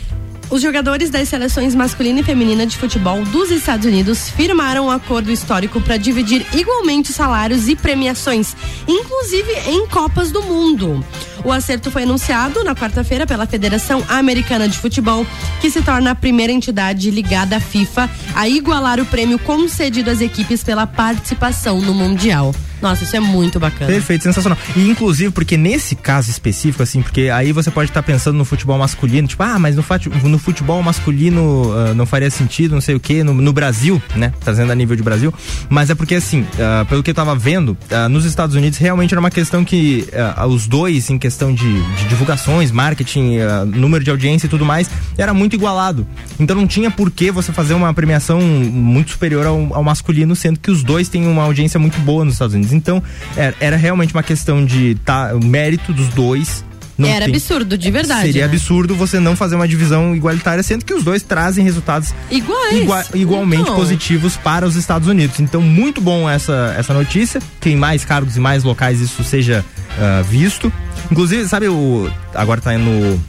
[0.51, 5.31] Os jogadores das seleções masculina e feminina de futebol dos Estados Unidos firmaram um acordo
[5.31, 8.57] histórico para dividir igualmente salários e premiações,
[8.89, 11.05] inclusive em Copas do Mundo.
[11.45, 15.27] O acerto foi anunciado na quarta-feira pela Federação Americana de Futebol,
[15.61, 20.21] que se torna a primeira entidade ligada à FIFA a igualar o prêmio concedido às
[20.21, 22.55] equipes pela participação no Mundial.
[22.81, 23.91] Nossa, isso é muito bacana.
[23.91, 24.57] Perfeito, sensacional.
[24.75, 28.79] E inclusive, porque nesse caso específico, assim, porque aí você pode estar pensando no futebol
[28.79, 29.85] masculino, tipo, ah, mas no,
[30.29, 34.33] no futebol masculino ah, não faria sentido, não sei o quê, no, no Brasil, né?
[34.41, 35.33] Trazendo a nível de Brasil.
[35.69, 39.13] Mas é porque, assim, ah, pelo que eu tava vendo, ah, nos Estados Unidos realmente
[39.13, 40.09] era uma questão que
[40.49, 44.91] os dois, em questão de, de divulgações, marketing, ah, número de audiência e tudo mais,
[45.17, 46.07] era muito igualado.
[46.39, 50.59] Então não tinha por que você fazer uma premiação muito superior ao, ao masculino, sendo
[50.59, 52.73] que os dois têm uma audiência muito boa nos Estados Unidos.
[52.73, 53.03] Então,
[53.37, 56.65] era, era realmente uma questão de tá, mérito dos dois.
[57.01, 58.27] Não Era tem- absurdo, de verdade.
[58.27, 58.53] Seria né?
[58.53, 62.77] absurdo você não fazer uma divisão igualitária, sendo que os dois trazem resultados Iguais.
[62.77, 63.75] igua- igualmente Então.
[63.77, 65.41] positivos para os Estados Unidos.
[65.41, 67.41] Então, muito bom essa, essa notícia.
[67.61, 69.65] Que em mais cargos e mais locais isso seja
[69.99, 70.73] ah, visto.
[71.11, 72.11] Inclusive, sabe o.
[72.35, 73.21] Agora tá no.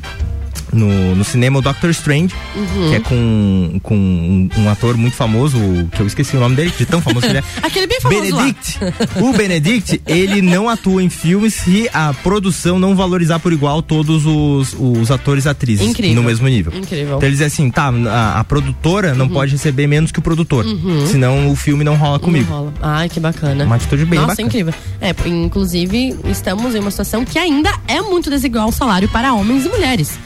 [0.73, 2.89] No, no cinema o Doctor Strange, Uhum.
[2.89, 5.57] que é com, com um, um ator muito famoso,
[5.91, 7.43] que eu esqueci o nome dele, de tão famoso que ele é.
[7.61, 8.41] Aquele bem famoso lá.
[8.43, 8.79] Benedict.
[9.21, 14.25] O Benedict, ele não atua em filmes se a produção não valorizar por igual todos
[14.25, 16.15] os, os atores e atrizes Incrível.
[16.15, 16.73] no mesmo nível.
[16.75, 17.17] Incrível.
[17.17, 20.65] Então eles dizem assim, tá, a, a produtora não pode receber menos que o produtor.
[20.65, 21.05] Uhum.
[21.07, 22.49] Senão o filme não rola comigo.
[22.49, 22.73] Não rola.
[22.81, 23.65] Ai, que bacana.
[23.65, 24.47] Uma atitude bem Nossa, bacana.
[24.47, 24.73] incrível.
[25.01, 29.65] É, inclusive, estamos em uma situação que ainda é muito desigual o salário para homens
[29.65, 30.17] e mulheres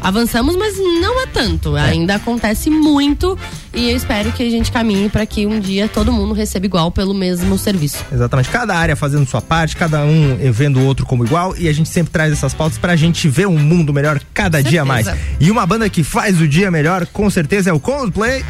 [0.00, 1.76] avançamos, mas não há tanto.
[1.76, 1.90] É.
[1.90, 3.38] Ainda acontece muito
[3.74, 6.90] e eu espero que a gente caminhe para que um dia todo mundo receba igual
[6.90, 8.04] pelo mesmo serviço.
[8.12, 8.48] Exatamente.
[8.48, 11.88] Cada área fazendo sua parte, cada um vendo o outro como igual e a gente
[11.88, 15.06] sempre traz essas pautas para a gente ver um mundo melhor cada dia mais.
[15.40, 18.44] E uma banda que faz o dia melhor, com certeza, é o Coldplay.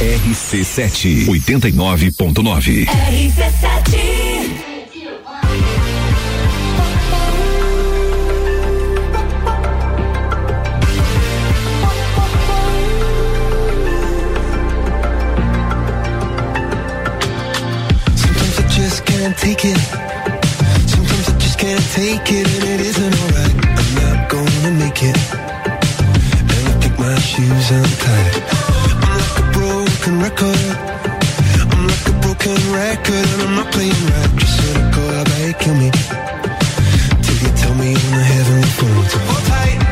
[0.00, 4.31] RC7 89.9 RC7
[19.22, 19.78] can't take it.
[20.90, 23.54] Sometimes I just can't take it, and it isn't alright.
[23.78, 25.16] I'm not gonna make it.
[26.50, 28.34] And I pick my shoes untied.
[29.06, 30.64] I'm like a broken record.
[31.70, 34.30] I'm like a broken record, and I'm not playing right.
[34.40, 35.90] Just cynical, how about you kill me?
[37.22, 39.04] Till you tell me on the heavenly phone.
[39.30, 39.91] Hold tight.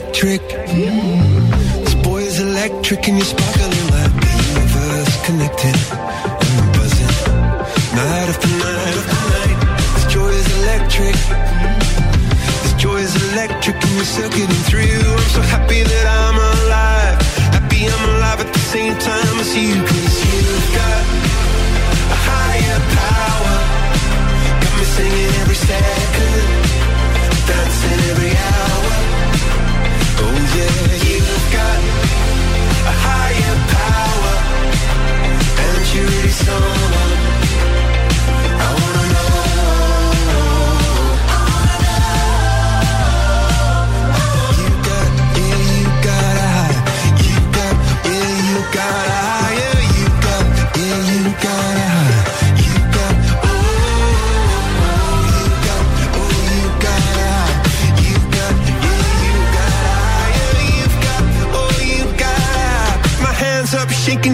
[0.00, 0.40] electric.
[0.40, 1.84] Mm.
[1.84, 5.76] This boy is electric, and you're sparkling like the universe connected.
[6.40, 7.16] And I'm buzzing
[7.96, 9.58] night after night after night.
[9.94, 11.16] This joy is electric.
[12.62, 15.04] This joy is electric, and you're circuiting through.
[15.20, 17.16] I'm so happy that I'm alive.
[17.56, 21.02] Happy I'm alive at the same time as you, cause you've got
[22.16, 23.56] a higher power.
[24.62, 26.46] Got me singing every second,
[27.48, 29.19] dancing every hour.
[36.52, 36.79] Oh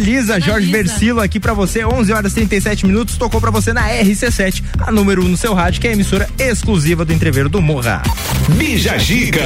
[0.00, 3.88] Lisa, Jorge Versilo aqui pra você, 11 horas e 37 minutos, tocou pra você na
[3.88, 7.48] RC7, a número 1 um no seu rádio, que é a emissora exclusiva do Entreveiro
[7.48, 8.02] do Morra.
[8.56, 9.44] Bija Giga.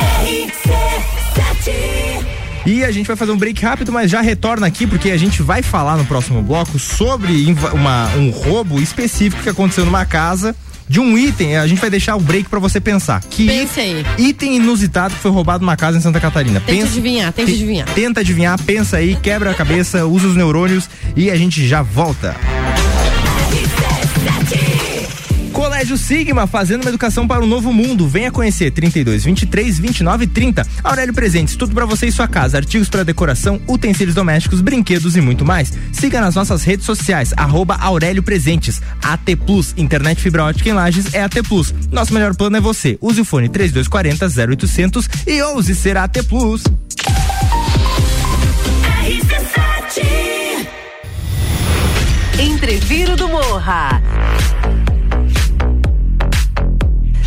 [2.66, 5.42] E a gente vai fazer um break rápido, mas já retorna aqui porque a gente
[5.42, 7.44] vai falar no próximo bloco sobre
[7.74, 10.56] uma- um roubo específico que aconteceu numa casa.
[10.88, 13.20] De um item, a gente vai deixar o break pra você pensar.
[13.30, 14.04] Que Pense aí.
[14.18, 16.60] item inusitado que foi roubado numa casa em Santa Catarina.
[16.60, 17.88] Tente adivinhar, tente te- adivinhar.
[17.94, 22.36] Tenta adivinhar, pensa aí, quebra a cabeça, usa os neurônios e a gente já volta.
[25.84, 28.08] Colégio Sigma, fazendo uma educação para o novo mundo.
[28.08, 30.66] Venha conhecer 32 23 29 30.
[30.82, 35.20] Aurélio Presentes, tudo para você e sua casa, artigos para decoração, utensílios domésticos, brinquedos e
[35.20, 35.74] muito mais.
[35.92, 38.80] Siga nas nossas redes sociais, arroba Aurélio Presentes.
[39.02, 41.74] AT Plus, internet fibra ótica em Lages é AT Plus.
[41.92, 42.96] Nosso melhor plano é você.
[42.98, 46.64] Use o fone 3240 0800 e ouse ser AT Plus.
[52.40, 54.00] Entreviro do Morra.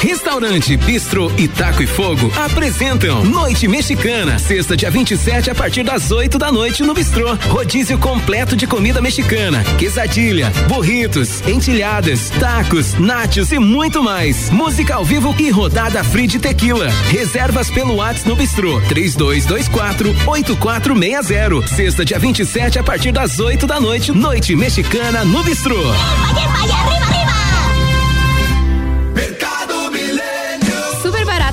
[0.00, 6.10] Restaurante Bistro e Taco e Fogo apresentam Noite Mexicana, sexta dia 27 a partir das
[6.10, 7.34] 8 da noite no Bistrô.
[7.48, 14.48] Rodízio completo de comida mexicana, quesadilha, burritos, entilhadas, tacos, nachos e muito mais.
[14.48, 16.88] Música ao vivo e rodada free de tequila.
[17.10, 21.76] Reservas pelo WhatsApp no Bistrô 3224 8460.
[21.76, 24.12] Sexta dia 27 a partir das 8 da noite.
[24.12, 25.76] Noite Mexicana no Bistrô.
[25.76, 27.39] Super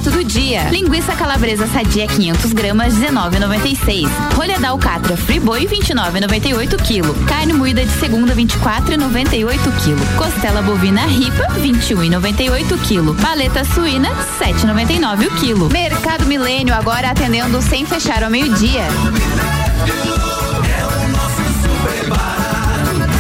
[0.08, 0.70] barato do dia.
[0.70, 4.08] Linguiça calabresa sadia 500 gramas 19,96.
[4.34, 7.14] Rolha da alcatra friboi 29,98 kg.
[7.26, 9.96] Carne moída de segunda 24,98 kg.
[10.18, 13.16] Costela bovina ripa 21,98 kg.
[13.22, 14.10] Paleta suína
[14.40, 15.70] 7,99 o quilo.
[15.70, 18.84] Mercado Milênio agora atendendo sem fechar ao meio-dia.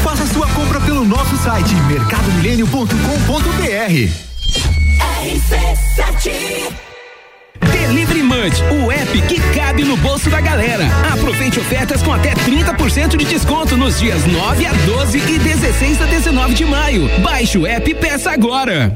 [0.03, 4.86] Faça sua compra pelo nosso site mercadomilênio.com.br.
[5.27, 6.31] RC7
[7.59, 10.85] Delivery Munch, o app que cabe no bolso da galera.
[11.11, 16.05] Aproveite ofertas com até 30% de desconto nos dias 9 a 12 e 16 a
[16.05, 17.09] 19 de maio.
[17.19, 18.95] Baixe o app e peça agora.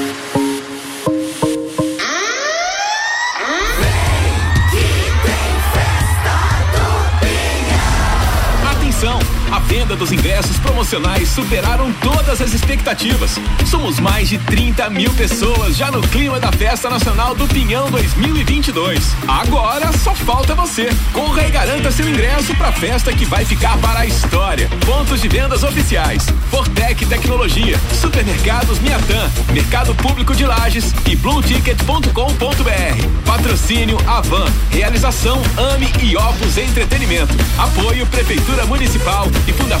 [9.91, 13.37] Venda dos ingressos promocionais superaram todas as expectativas.
[13.65, 18.99] Somos mais de 30 mil pessoas já no clima da Festa Nacional do Pinhão 2022.
[19.27, 20.89] Agora só falta você.
[21.11, 24.69] Corra e garanta seu ingresso para a festa que vai ficar para a história.
[24.85, 33.25] Pontos de vendas oficiais: Fortec Tecnologia, Supermercados Miatã, Mercado Público de Lages e BlueTicket.com.br.
[33.25, 34.45] Patrocínio Avan.
[34.69, 37.33] Realização AME e Opus Entretenimento.
[37.57, 39.80] Apoio Prefeitura Municipal e Fundação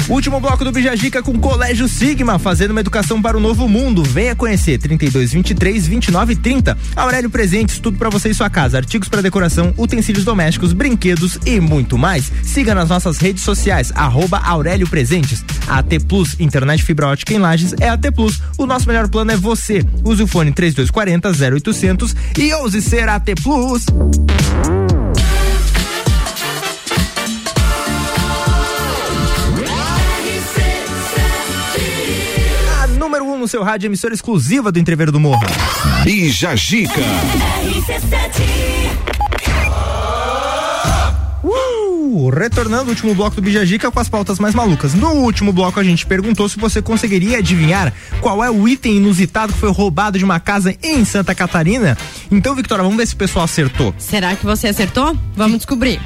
[0.09, 4.03] Último bloco do Bijagica com Colégio Sigma, fazendo uma educação para o novo mundo.
[4.03, 6.77] Venha conhecer 32 23 29 30.
[6.95, 11.59] Aurélio Presentes, tudo para você e sua casa, artigos para decoração, utensílios domésticos, brinquedos e
[11.59, 12.31] muito mais.
[12.43, 15.43] Siga nas nossas redes sociais arroba Aurélio Presentes.
[15.67, 18.43] AT Plus, internet fibra ótica em Lages é AT Plus.
[18.59, 19.83] O nosso melhor plano é você.
[20.05, 23.87] Use o fone 3240 0800 e ouse ser AT Plus.
[33.45, 35.45] No seu rádio, emissora exclusiva do Entreveiro do Morro.
[36.03, 36.99] Bija Gica.
[41.43, 44.95] Uh, retornando ao último bloco do Bijagica com as pautas mais malucas.
[44.95, 47.93] No último bloco a gente perguntou se você conseguiria adivinhar
[48.23, 51.99] qual é o item inusitado que foi roubado de uma casa em Santa Catarina.
[52.31, 53.95] Então, Victoria, vamos ver se o pessoal acertou.
[53.99, 55.15] Será que você acertou?
[55.37, 56.01] Vamos descobrir.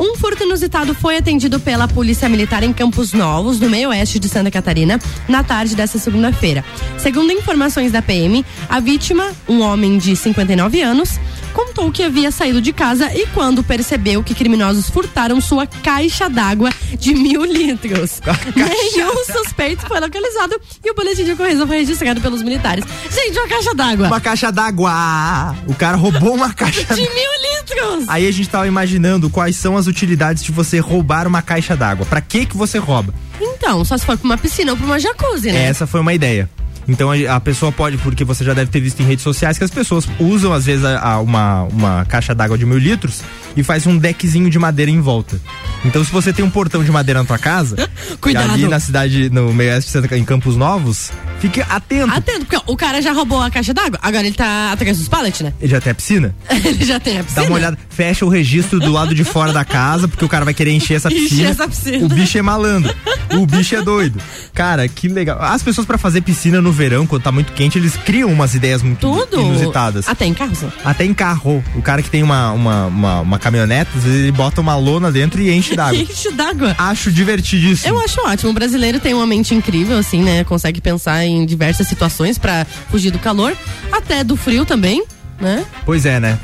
[0.00, 4.30] Um furto inusitado foi atendido pela Polícia Militar em Campos Novos, no meio oeste de
[4.30, 4.98] Santa Catarina,
[5.28, 6.64] na tarde desta segunda-feira.
[6.96, 11.20] Segundo informações da PM, a vítima, um homem de 59 anos,
[11.50, 16.70] contou que havia saído de casa e quando percebeu que criminosos furtaram sua caixa d'água
[16.98, 18.20] de mil litros.
[18.54, 22.84] Nenhum suspeito foi localizado e o boletim de ocorrência foi registrado pelos militares.
[23.10, 24.06] Gente, uma caixa d'água.
[24.06, 25.56] Uma caixa d'água.
[25.66, 28.08] O cara roubou uma caixa De mil litros!
[28.08, 32.06] Aí a gente tava imaginando quais são as utilidades de você roubar uma caixa d'água.
[32.06, 33.12] Pra que que você rouba?
[33.40, 35.64] Então, só se for pra uma piscina ou pra uma jacuzzi, né?
[35.64, 36.48] Essa foi uma ideia.
[36.90, 39.70] Então a, pessoa pode, porque você já deve ter visto em redes sociais que as
[39.70, 43.20] pessoas usam às vezes a, a uma, uma caixa d'água de mil litros
[43.56, 45.40] e faz um deckzinho de madeira em volta.
[45.84, 47.76] Então se você tem um portão de madeira na tua casa,
[48.20, 48.50] Cuidado.
[48.50, 52.12] e ali na cidade, no meio oeste em Campos Novos, fique atento.
[52.12, 55.40] Atento, porque o cara já roubou a caixa d'água, agora ele tá atrás dos pallets,
[55.40, 55.52] né?
[55.60, 56.34] Ele já tem a piscina?
[56.50, 57.46] ele já tem a Dá piscina.
[57.46, 60.54] uma olhada, fecha o registro do lado de fora da casa, porque o cara vai
[60.54, 61.48] querer encher essa Encher piscina.
[61.50, 62.04] essa piscina.
[62.04, 62.94] O bicho é malandro.
[63.32, 64.20] O bicho é doido.
[64.52, 65.40] Cara, que legal.
[65.40, 68.82] As pessoas pra fazer piscina no verão, quando tá muito quente, eles criam umas ideias
[68.82, 69.38] muito Tudo.
[69.40, 70.08] inusitadas.
[70.08, 70.60] Até em carros.
[70.82, 71.62] Até em carro.
[71.76, 75.12] O cara que tem uma, uma, uma, uma caminhonete, às vezes ele bota uma lona
[75.12, 75.98] dentro e enche d'água.
[76.00, 76.74] Enche d'água.
[76.78, 77.94] Acho divertidíssimo.
[77.94, 78.50] Eu acho ótimo.
[78.50, 80.42] O brasileiro tem uma mente incrível, assim, né?
[80.44, 83.52] Consegue pensar em diversas situações pra fugir do calor,
[83.92, 85.04] até do frio também,
[85.38, 85.64] né?
[85.84, 86.38] Pois é, né?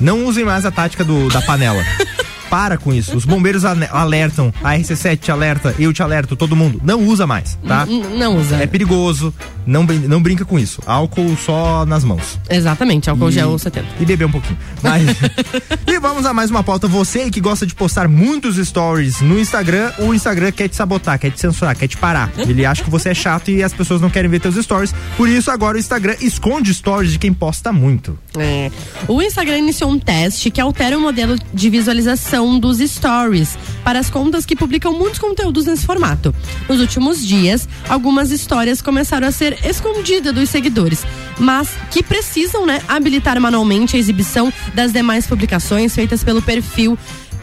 [0.00, 1.84] Não usem mais a tática do, da panela.
[2.50, 3.16] Para com isso.
[3.16, 6.80] Os bombeiros alertam, a RC7 te alerta, eu te alerto, todo mundo.
[6.84, 7.86] Não usa mais, tá?
[7.86, 8.56] N- não usa.
[8.56, 9.32] É perigoso.
[9.66, 10.82] Não, não brinca com isso.
[10.86, 12.38] Álcool só nas mãos.
[12.48, 13.86] Exatamente, álcool E- gel 70.
[14.00, 14.58] E beber um pouquinho.
[14.82, 15.02] Mas...
[15.86, 16.86] e vamos a mais uma pauta.
[16.88, 21.30] Você que gosta de postar muitos stories no Instagram, o Instagram quer te sabotar, quer
[21.30, 22.30] te censurar, quer te parar.
[22.38, 24.94] Ele acha que você é chato e as pessoas não querem ver teus stories.
[25.16, 28.18] Por isso, agora o Instagram esconde stories de quem posta muito.
[28.38, 28.70] É.
[29.08, 34.08] O Instagram iniciou um teste que altera o modelo de visualização dos stories para as
[34.10, 36.34] contas que publicam muitos conteúdos nesse formato.
[36.68, 41.04] Nos últimos dias, algumas histórias começaram a ser escondidas dos seguidores,
[41.38, 46.98] mas que precisam, né, habilitar manualmente a exibição das demais publicações feitas pelo perfil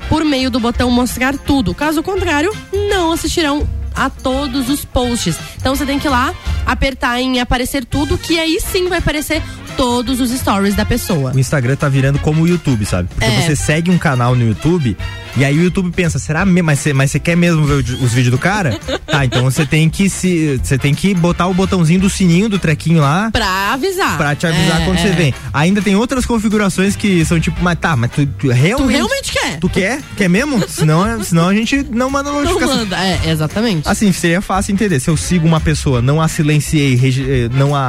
[0.09, 1.73] por meio do botão mostrar tudo.
[1.73, 2.55] Caso contrário,
[2.89, 5.38] não assistirão a todos os posts.
[5.57, 6.34] Então você tem que ir lá,
[6.65, 9.41] apertar em aparecer tudo, que aí sim vai aparecer
[9.77, 11.31] todos os stories da pessoa.
[11.33, 13.07] O Instagram tá virando como o YouTube, sabe?
[13.09, 13.41] Porque É.
[13.41, 14.97] você segue um canal no YouTube
[15.37, 16.65] e aí o YouTube pensa, será mesmo?
[16.65, 18.77] Mas você, mas você quer mesmo ver os vídeos do cara?
[19.05, 20.59] tá, então você tem que se.
[20.63, 23.29] Você tem que botar o botãozinho do sininho do trequinho lá.
[23.31, 24.17] Pra avisar.
[24.17, 25.11] Pra te avisar É, quando você é.
[25.11, 25.33] vem.
[25.53, 28.87] Ainda tem outras configurações que são tipo, mas tá, mas tu, tu realmente.
[28.87, 29.59] Tu realmente quer?
[29.59, 30.01] Tu quer?
[30.17, 30.67] Quer mesmo?
[30.67, 32.77] senão, senão a gente não manda Não notificação.
[32.77, 33.87] manda, é, exatamente.
[33.87, 34.99] Assim, seria fácil entender.
[34.99, 37.81] Se eu sigo uma pessoa, não a silenciei, eh, não a,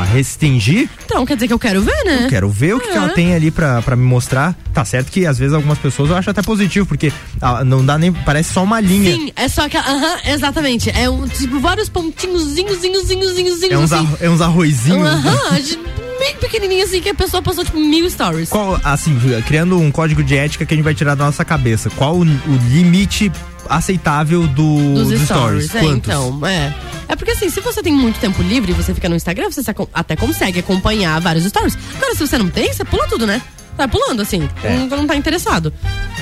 [0.00, 2.24] a restringi, Então quer dizer que eu quero ver, né?
[2.24, 2.96] eu quero ver o que, que É.
[2.96, 4.56] ela tem ali pra, pra me mostrar.
[4.74, 7.96] Tá certo que às vezes algumas pessoas eu acho até positivo, porque ah, não dá
[7.98, 8.12] nem.
[8.12, 9.14] Parece só uma linha.
[9.14, 9.76] Sim, é só que.
[9.76, 10.90] Aham, exatamente.
[10.90, 15.06] É um, tipo, vários pontinhos, zinhos, zinhos, zinhos, zinhos, É uns, arro- é uns arrozinhos.
[15.08, 15.78] Aham, de-
[16.18, 18.48] bem pequenininho assim, que a pessoa passou tipo mil stories.
[18.48, 21.90] Qual, assim, criando um código de ética que a gente vai tirar da nossa cabeça.
[21.90, 23.30] Qual o, o limite
[23.68, 25.96] aceitável do, Dos, dos stories, é, Quantos?
[25.96, 26.74] então, é.
[27.08, 29.62] É porque assim, se você tem muito tempo livre e você fica no Instagram, você
[29.94, 31.76] até consegue acompanhar vários stories.
[31.96, 33.40] Agora, se você não tem, você pula tudo, né?
[33.76, 34.48] Vai pulando, assim.
[34.62, 34.76] É.
[34.76, 35.72] Não, não tá interessado.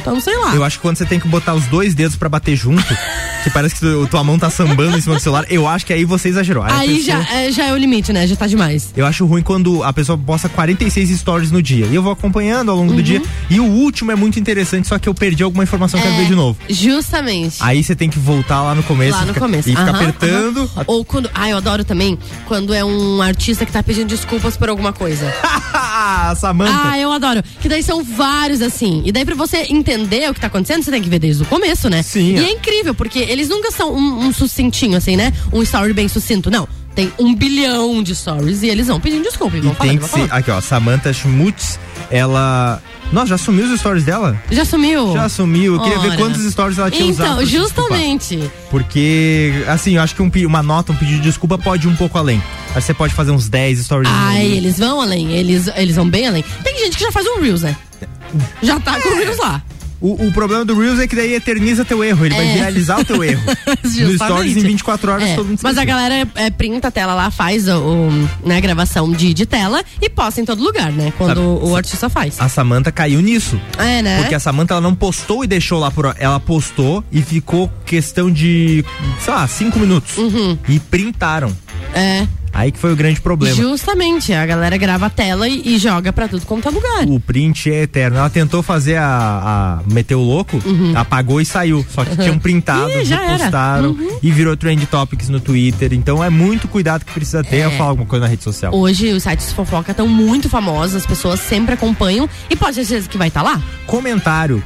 [0.01, 0.55] Então, sei lá.
[0.55, 2.83] Eu acho que quando você tem que botar os dois dedos pra bater junto,
[3.45, 5.93] que parece que tu- tua mão tá sambando em cima do celular, eu acho que
[5.93, 6.63] aí você exagerou.
[6.65, 8.27] a Aí pessoa- já, é, já é o limite, né?
[8.27, 8.93] Já tá demais.
[8.97, 11.87] Eu acho ruim quando a pessoa posta 46 stories no dia.
[11.87, 12.97] E eu vou acompanhando ao longo Uhum.
[12.97, 13.23] do dia.
[13.49, 16.21] E o último é muito interessante, só que eu perdi alguma informação que eu quero
[16.23, 16.59] É, ver de novo.
[16.69, 17.57] Justamente.
[17.61, 19.17] Aí você tem que voltar lá no começo.
[19.17, 19.69] Lá e no fica- começo.
[19.69, 20.71] E ficar apertando.
[20.77, 20.85] aham.
[20.87, 21.31] Ou quando.
[21.35, 25.33] Ah, eu adoro também quando é um artista que tá pedindo desculpas por alguma coisa.
[26.07, 26.73] Ah, Samanta.
[26.91, 27.43] Ah, eu adoro.
[27.61, 29.03] Que daí são vários assim.
[29.05, 31.47] E daí pra você entender o que tá acontecendo, você tem que ver desde o
[31.47, 32.03] começo, né?
[32.03, 32.49] Sim, E é.
[32.49, 35.33] é incrível, porque eles nunca são um, um sucintinho, assim, né?
[35.53, 36.51] Um story bem sucinto.
[36.51, 36.69] Não.
[36.95, 39.57] Tem um bilhão de stories e eles vão pedindo desculpa.
[39.57, 40.33] E vão E falando, tem que ser.
[40.33, 41.79] Aqui, ó, Samantha Schmutz,
[42.11, 42.81] ela.
[43.13, 44.41] Nossa, já sumiu os stories dela?
[44.51, 45.13] Já sumiu?
[45.13, 45.75] Já sumiu.
[45.75, 46.17] Eu queria ver Ora.
[46.17, 47.27] quantos stories ela tinha usado.
[47.27, 47.99] Então, se desculpar.
[47.99, 48.51] justamente.
[48.71, 51.97] Porque, assim, eu acho que um uma nota, um pedido de desculpa pode ir um
[51.97, 52.43] pouco além.
[52.69, 54.11] Acho que você pode fazer uns 10 stories.
[54.13, 55.33] Ai, eles vão além.
[55.33, 56.45] Eles, eles vão bem além.
[56.63, 57.77] Tem gente que já faz um Reels, né?
[58.63, 59.63] Já tá com o Reels lá.
[60.07, 62.27] O, o problema do Reels é que daí eterniza teu erro.
[62.27, 62.53] Ele vai É.
[62.53, 63.43] viralizar o teu erro.
[63.83, 64.15] no.
[64.15, 67.31] Stories em 24 horas É, todo mundo Mas a galera é, printa a tela lá,
[67.31, 71.11] faz o, o- né, a gravação de, de tela e posta em todo lugar, né?
[71.17, 72.39] Quando Sabe, o, artista faz.
[72.39, 73.59] A Samantha caiu nisso.
[73.79, 74.19] É, né?
[74.21, 76.15] Porque a Samantha ela não postou e deixou lá por.
[76.19, 78.85] Ela postou e ficou questão de,
[79.21, 80.19] sei lá, 5 minutos.
[80.19, 80.59] Uhum.
[80.69, 81.51] E printaram.
[81.95, 82.27] É.
[82.55, 83.57] Aí que foi o grande problema.
[83.57, 87.05] Justamente, a galera grava a tela e, e joga pra tudo quanto é lugar.
[87.09, 88.17] O print é eterno.
[88.19, 89.81] Ela tentou fazer a.
[89.85, 90.63] a meter o louco,
[90.95, 91.85] apagou e saiu.
[91.91, 93.01] Só que tinham printado, Uhum.
[93.01, 94.19] Ih, repostaram Uhum.
[94.23, 95.93] e virou trend topics no Twitter.
[95.93, 97.65] Então é muito cuidado que precisa ter É.
[97.65, 98.73] ao falar alguma coisa na rede social.
[98.75, 103.09] Hoje os sites de fofoca estão muito famosos, as pessoas sempre acompanham e pode certeza
[103.09, 103.61] que vai estar lá.
[103.87, 104.63] Comentário,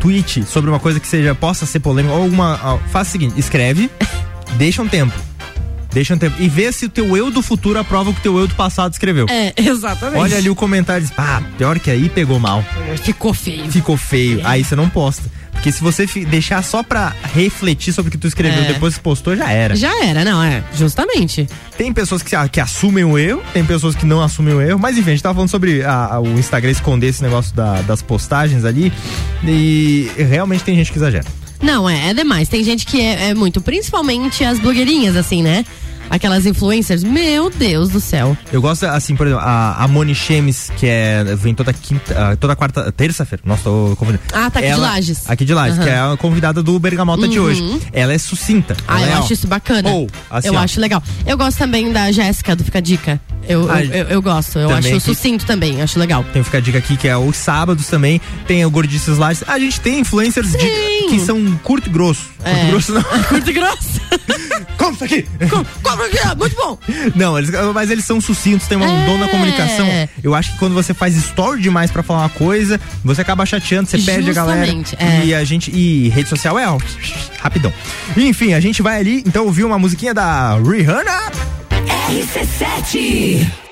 [0.00, 2.78] tweet sobre uma coisa que seja, possa ser polêmica ou alguma.
[2.92, 3.90] Faz o seguinte: escreve,
[4.56, 5.12] deixa um tempo.
[5.94, 6.36] Deixa um tempo.
[6.40, 8.54] E vê se o teu eu do futuro aprova o que o teu eu do
[8.54, 9.26] passado escreveu.
[9.30, 10.18] É, exatamente.
[10.20, 12.62] Olha ali o comentário e diz, ah, pior que aí pegou mal.
[13.02, 13.70] Ficou feio.
[13.70, 14.40] Ficou feio.
[14.44, 15.22] Aí você não posta.
[15.52, 18.66] Porque se você deixar só pra refletir sobre o que tu escreveu É.
[18.72, 19.74] depois que postou, já era.
[19.76, 20.62] Já era, não, é.
[20.76, 21.48] Justamente.
[21.78, 24.98] Tem pessoas que, que assumem o erro, tem pessoas que não assumem o erro, mas
[24.98, 28.02] enfim, a gente tava falando sobre a- a- o Instagram esconder esse negócio da- das
[28.02, 28.92] postagens ali.
[29.44, 31.24] E realmente tem gente que exagera.
[31.64, 32.48] Não, é, é demais.
[32.48, 35.64] Tem gente que é, é muito, principalmente as blogueirinhas, assim, né?
[36.10, 38.36] Aquelas influencers, meu Deus do céu.
[38.52, 42.36] Eu gosto, assim, por exemplo, a, a Moni Chemes, que é, vem toda quinta, ah,
[42.36, 43.42] toda quarta, terça-feira.
[43.46, 44.22] Nossa, tô confundindo.
[44.30, 45.24] Ah, tá aqui de Ela- Lages.
[45.30, 45.84] Aqui de Lages, Aham.
[45.86, 47.46] que é a convidada do Bergamota de Uhum.
[47.46, 47.80] hoje.
[47.90, 48.76] Ela é sucinta.
[48.86, 49.88] Ah, eu é, ó, acho isso bacana.
[49.88, 50.58] Ou, assim, eu ó.
[50.58, 51.02] acho legal.
[51.26, 53.18] Eu gosto também da Jéssica, do Fica a Dica.
[53.48, 54.58] Eu, Ah, eu, eu- eu gosto.
[54.58, 56.24] Eu acho que- sucinto também, acho legal.
[56.32, 58.20] Tem o Fica a Dica aqui, que é os sábados também.
[58.46, 59.44] Tem o Gordices Lages.
[59.46, 62.22] A gente tem influencers de- que são curto e grosso.
[62.38, 62.64] Curto É.
[62.66, 63.02] e grosso não.
[63.28, 64.00] Curto e grosso.
[64.78, 65.22] Como isso aqui?
[65.82, 66.78] Compra aqui, muito bom.
[67.14, 69.06] Não, eles, mas eles são sucintos, tem um É.
[69.06, 69.86] dom na comunicação.
[70.22, 73.88] Eu acho que quando você faz story demais pra falar uma coisa, você acaba chateando,
[73.88, 74.66] você perde a galera.
[74.66, 75.26] Justamente, é.
[75.26, 75.70] E a gente.
[75.70, 76.76] E rede social é ó,
[77.40, 77.72] rapidão.
[78.16, 81.30] Enfim, a gente vai ali, então ouvir uma musiquinha da Rihanna.
[81.86, 83.64] RC7.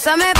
[0.00, 0.39] Eso me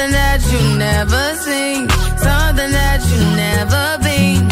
[0.00, 4.48] something that you never seen, something that you never been.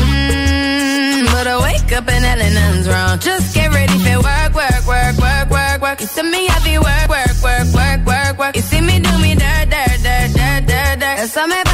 [0.00, 3.18] Mm, But I wake up and hell nothing's wrong.
[3.18, 6.00] Just get ready for work, work, work, work, work, work.
[6.00, 8.56] You see me happy work, work, work, work, work, work.
[8.56, 11.16] You see me do me dirt, dirt, dirt, dirt, dirt, dirt.
[11.18, 11.65] There's something about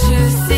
[0.00, 0.57] just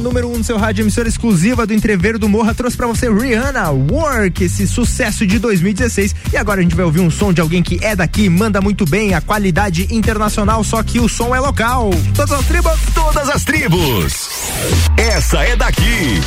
[0.00, 3.10] número 1 um no seu rádio, emissora exclusiva do Entreveiro do Morra, trouxe pra você
[3.10, 6.14] Rihanna Work, esse sucesso de 2016.
[6.32, 8.84] E agora a gente vai ouvir um som de alguém que é daqui, manda muito
[8.84, 11.90] bem, a qualidade internacional, só que o som é local.
[12.14, 12.80] Todas as tribos?
[12.94, 14.28] Todas as tribos.
[14.96, 16.20] Essa é daqui.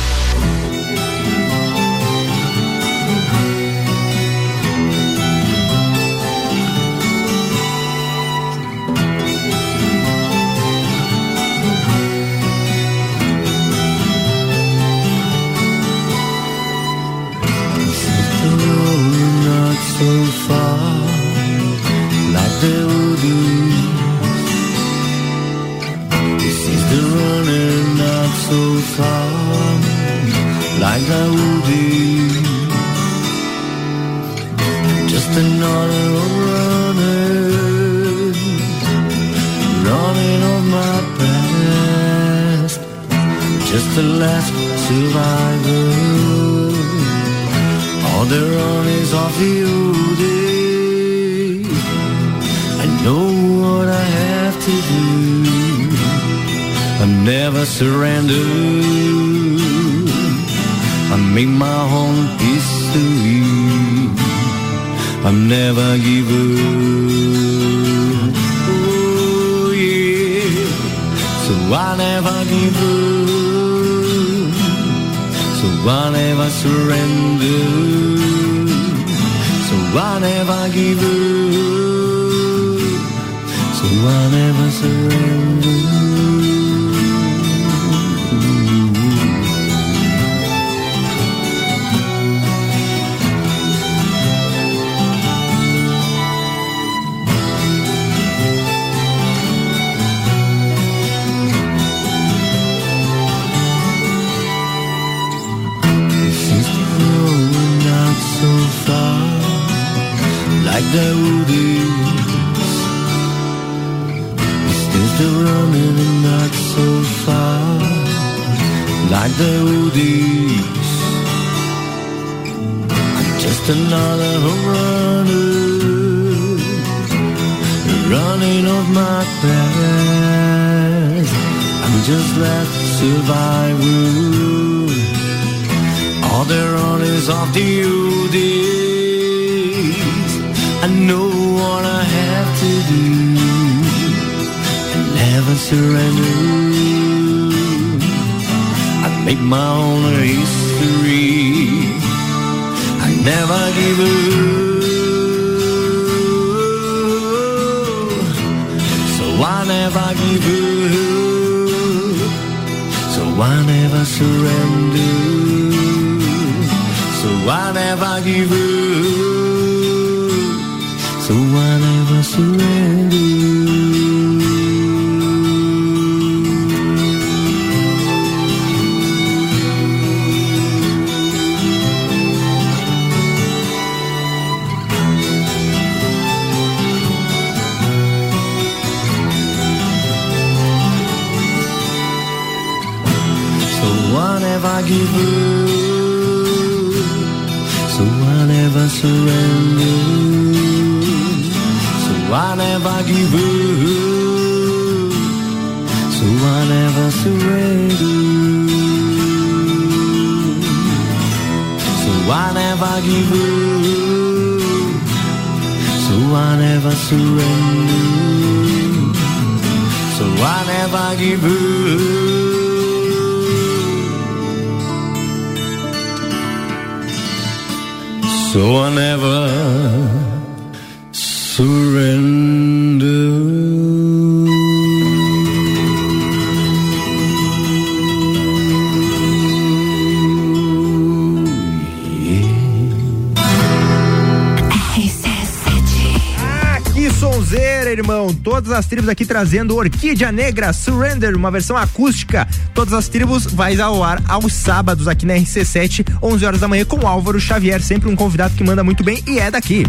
[248.74, 252.46] As tribos aqui trazendo Orquídea Negra Surrender, uma versão acústica.
[252.74, 256.84] Todas as tribos vai ao ar aos sábados aqui na RC7, 11 horas da manhã,
[256.84, 259.84] com Álvaro Xavier, sempre um convidado que manda muito bem e é daqui.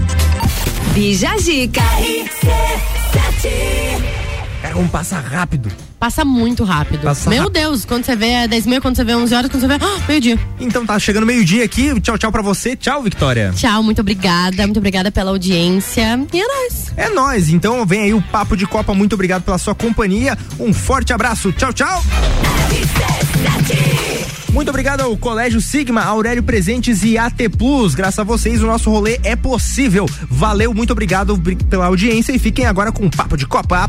[0.93, 1.81] Bija Zica.
[4.61, 5.69] Cara, como passa rápido.
[5.99, 7.01] Passa muito rápido.
[7.01, 7.53] Passa Meu rápido.
[7.53, 9.75] Deus, quando você vê é 10 mil, quando você vê 11 horas, quando você vê.
[9.75, 10.39] Ah, meio-dia.
[10.59, 11.99] Então tá chegando meio-dia aqui.
[12.01, 12.75] Tchau, tchau pra você.
[12.75, 13.53] Tchau, Victória.
[13.55, 14.63] Tchau, muito obrigada.
[14.63, 16.19] Muito obrigada pela audiência.
[16.33, 16.84] E é nóis.
[16.97, 17.49] É nóis.
[17.49, 18.93] Então vem aí o Papo de Copa.
[18.93, 20.37] Muito obrigado pela sua companhia.
[20.59, 21.51] Um forte abraço.
[21.51, 22.03] Tchau, tchau.
[24.51, 27.93] Muito obrigado ao Colégio Sigma, Aurélio Presentes e AT Plus.
[27.93, 30.05] Graças a vocês, o nosso rolê é possível.
[30.29, 33.85] Valeu, muito obrigado bri- pela audiência e fiquem agora com o Papo de Copa.